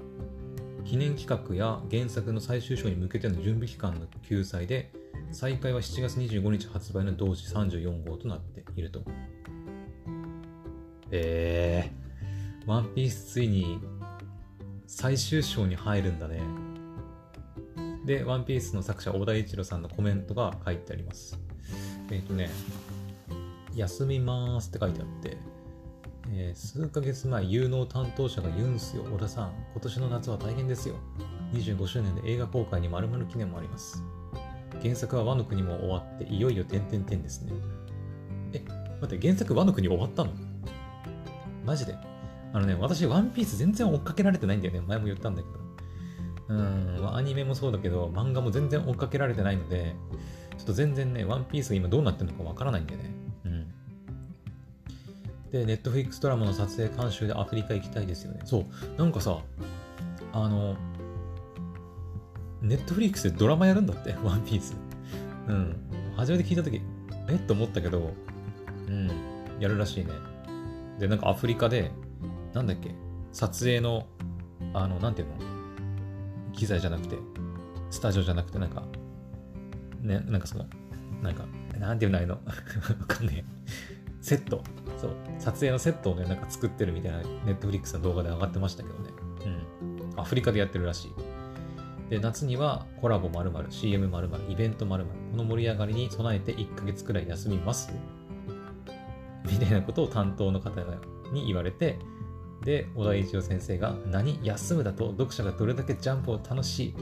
[0.87, 4.93] 記念企画や原作の最終章に向けての準備期間の救済で、
[5.33, 9.03] 再開は7月25日発売の同時34号となっていると。
[11.11, 13.81] えー、ワンピースついに
[14.87, 16.41] 最終章に入るんだね。
[18.05, 21.37] で、ワンピースの作者、小田一郎さんのコメントが書いてあります。
[22.13, 22.49] えっ、ー、とね、
[23.75, 25.37] 休みまーすって書いてあって、
[26.39, 29.05] えー、数ヶ月前、有能担当者が言うんすよ。
[29.05, 30.97] 小田さん、今年の夏は大変ですよ。
[31.55, 34.03] 25周年で映画公開に丸々記念もあります。
[34.83, 37.53] 原作は和の国も終わって、いよいよ点々点ですね。
[38.53, 38.63] え、
[39.01, 40.33] 待って、原作和の国終わったの？
[41.65, 41.97] マジで？
[42.53, 44.83] あのね、私、ワンピース全然追っかけられてないんだよね。
[44.87, 45.67] 前も言ったんだけど。
[46.49, 49.97] うん、アニメもそうだけど、漫画も全然追っかけられてないので、
[50.59, 53.15] ちょっと全然ね、ワンピースが今どうなってるのかわからないんだよね。
[55.57, 58.41] で、ネットフリックスドラマの撮影監修でアフリカ行きたいですよね。
[58.45, 58.65] そう。
[58.99, 59.39] なんかさ、
[60.33, 60.77] あの、
[62.61, 64.75] ネットフリックスでドラマやるんだって、ワンピース。
[65.49, 65.77] うん。
[66.17, 66.81] 初めて聞いたとき、
[67.29, 67.35] え？
[67.35, 68.13] っと思ったけど、
[68.89, 69.11] うん、
[69.61, 70.11] やるらしいね。
[70.99, 71.91] で、なんかアフリカで、
[72.53, 72.95] なんだっけ、
[73.33, 74.07] 撮影の、
[74.75, 75.35] あの、なんていうの？
[76.53, 77.17] 機材じゃなくて、
[77.91, 78.83] スタジオじゃなくて、なんか、
[80.01, 80.67] ね、なんかその、
[81.23, 81.45] なんか、
[81.79, 82.35] なんていうのあれの？
[83.01, 83.96] わかんねえ。
[84.27, 84.61] セット。
[85.01, 89.11] そう、撮影のセットをね、なんか作ってるみたいな、ネットフリックスの動画で上がってましたけどね。
[89.45, 90.21] うん。
[90.21, 91.13] アフリカでやってるらし
[92.09, 92.11] い。
[92.11, 97.93] で、夏にはコラボ〇〇、CM 〇〇、イベント〇〇、この盛り上がりに備えて1ヶ月くらい休みます
[99.45, 100.81] みたいなことを担当の方
[101.33, 101.97] に言われて、
[102.65, 106.95] で、小田一郎先生が、何休むだと読者がどれだけジャンプを楽しい。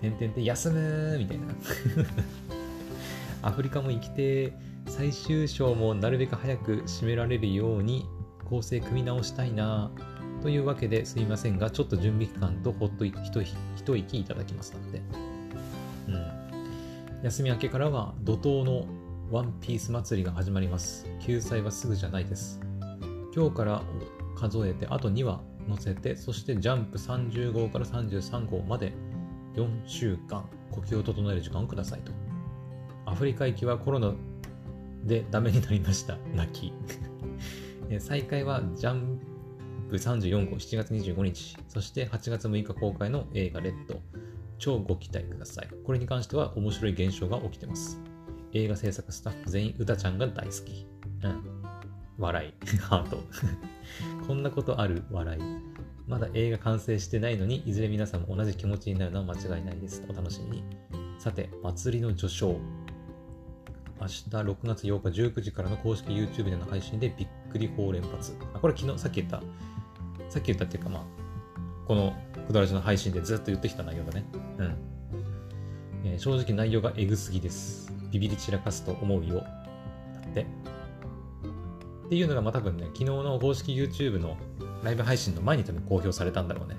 [0.00, 1.46] てんてんて休むみたいな。
[3.48, 4.52] アフリカも行きて
[4.86, 8.06] 最終章もなるべく早く締められるように
[8.44, 9.90] 構成組み直したいな
[10.42, 13.14] というわけですいませんが、ちょっと準備期間とほっと一
[13.76, 15.02] 一息いただきますので。
[16.08, 17.22] うん。
[17.22, 18.86] 休み明けからは怒涛の
[19.30, 21.06] ワンピース祭りが始まります。
[21.20, 22.60] 救済はすぐじゃないです。
[23.34, 23.82] 今日から
[24.36, 28.92] 数えてあと2話載せて、そしてジャンプ30号から33号まで
[29.54, 32.12] 4週間呼吸を整える時間をくださいと。
[33.06, 34.12] アフリカ行きはコロナ
[35.04, 36.16] でダメになりました。
[36.34, 36.72] 泣き。
[37.98, 39.20] 再開はジャン
[39.90, 44.00] プ34号7月25日、そして8月6日公開の映画レッド。
[44.58, 45.68] 超ご期待ください。
[45.84, 48.00] これに関しては面白い現象が起きてます。
[48.52, 50.86] 映画制作スタッフ全員、うたちゃんが大好き。
[51.24, 51.42] うん。
[52.16, 52.66] 笑い。
[52.78, 53.24] ハート。
[54.26, 55.40] こんなことある笑い。
[56.06, 60.04] まだ映画完成してないのに、いずれ皆さんも同じ気持ちになるのは間違いないです。
[60.08, 60.64] お楽しみに。
[61.18, 62.56] さて、祭りの序章。
[64.00, 68.36] 明日6月8日19時からの公式 YouTube での配信でびっくり法連発。
[68.54, 69.42] あ、これ昨日さっき言った、
[70.28, 71.02] さっき言ったっていうかまあ、
[71.86, 72.14] この
[72.46, 74.24] くだらしの配信でずっと言ってきた内容だね。
[74.58, 74.76] うん。
[76.04, 77.92] えー、正直内容がエグすぎです。
[78.10, 79.36] ビビり散らかすと思うよ。
[79.36, 79.44] だ
[80.28, 80.46] って。
[82.06, 84.36] っていうのがまあ多分ね、昨日の公式 YouTube の
[84.82, 86.76] ライブ配信の前に多分公表されたんだろうね。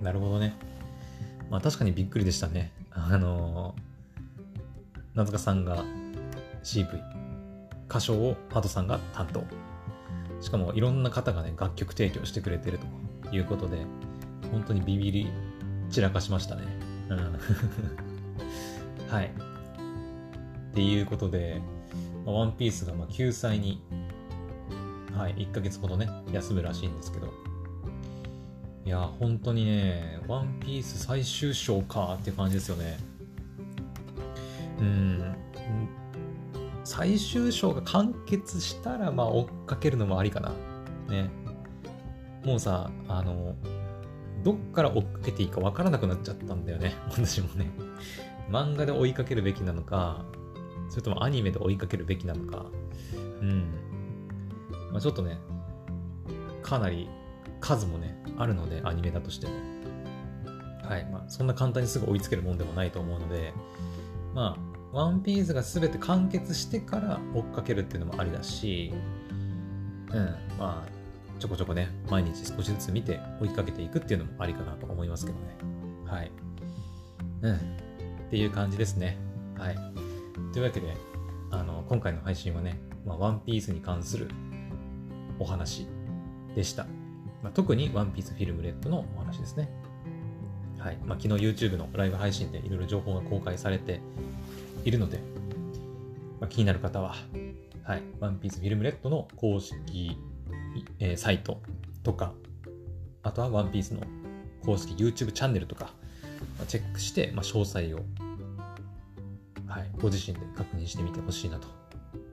[0.00, 0.04] うん。
[0.04, 0.56] なるほどね。
[1.48, 2.72] まあ確かにびっくりでしたね。
[2.90, 3.89] あのー
[5.20, 5.84] 名塚さんが
[6.62, 6.86] CV、
[7.90, 9.44] 歌唱をハトさんが担当。
[10.40, 12.78] しかもいろんな方がね、楽曲提供してくれてる
[13.28, 13.84] ということで、
[14.50, 15.30] 本当にビビり
[15.90, 16.62] 散らかしましたね。
[17.10, 17.18] うん。
[19.12, 19.26] はい。
[20.70, 21.60] っていうことで、
[22.24, 23.82] まあ、ワンピースがまあ救済に、
[25.14, 27.26] はい、1ヶ月ほどね、休むらしいんですけど、
[28.86, 33.09] いや、本当にね、ワンピース最終章かって感じですよね。
[34.80, 35.36] うん、
[36.84, 40.52] 最終章が完結したら、まあ、追っかけるのもありかな。
[41.08, 41.30] ね。
[42.44, 43.54] もうさ、あの、
[44.42, 46.94] どっから追っかけていいかわからなくなっちゃったんだよね。
[47.10, 47.70] 私もね。
[48.50, 50.24] 漫画で追いかけるべきなのか、
[50.88, 52.66] それともアニメで追いかけるべきなのか。
[53.40, 53.64] うん。
[54.90, 55.38] まあ、ちょっとね、
[56.62, 57.08] かなり
[57.60, 59.52] 数もね、あるので、アニメだとしても。
[60.82, 61.08] はい。
[61.12, 63.52] まあ、そんな簡単にすぐ追いつけるもんでもないと思うので、
[64.34, 68.92] まあ、ワンピースが全て完結してから追っかけるっていうのもありだし、
[70.12, 75.56] うん、まあ、ちょこちょこね、毎日少しずつ見て追いかけていくっていうのもありかなと思いますけどね。
[76.06, 76.32] はい。
[77.42, 77.54] うん。
[77.54, 77.58] っ
[78.30, 79.16] ていう感じですね。
[79.56, 79.76] はい。
[80.52, 80.96] というわけで、
[81.50, 84.28] あの、今回の配信はね、まあ、ワンピースに関する
[85.38, 85.86] お話
[86.56, 86.84] でした。
[87.42, 89.70] まあ、特にワンピースフィルムレッドのお話ですね。
[90.78, 90.98] はい。
[91.04, 94.00] まあ、昨日 YouTube のライブ配信でいろいろ情報が公開されて
[94.84, 95.18] いるので、
[96.40, 97.14] まあ、気になる方は、
[97.82, 100.16] はい、ワンピースフィルムレッドの公式、
[100.98, 101.60] えー、サイト
[102.02, 102.32] とか、
[103.22, 104.02] あとはワンピースの
[104.64, 105.92] 公式 YouTube チャンネルとか、
[106.56, 108.00] まあ、チェックして、まあ、詳細を、
[109.66, 111.68] はい、ご自身で確認してみてほしいなと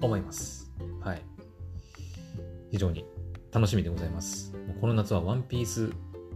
[0.02, 0.72] 思います。
[1.02, 1.22] はい。
[2.72, 3.06] 非常に
[3.52, 4.54] 楽しみでございます。
[4.82, 5.92] この夏はワンピース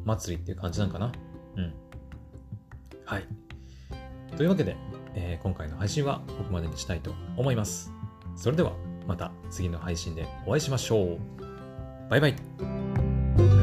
[0.05, 1.11] 祭りっていう感じなんかな？
[1.57, 1.73] うん。
[3.05, 3.25] はい。
[4.37, 4.75] というわけで、
[5.15, 7.91] えー、今回の配信はここまでにしたいと思います。
[8.35, 8.73] それでは
[9.07, 11.19] また次の配信でお会いしましょう。
[12.09, 13.60] バイバイ。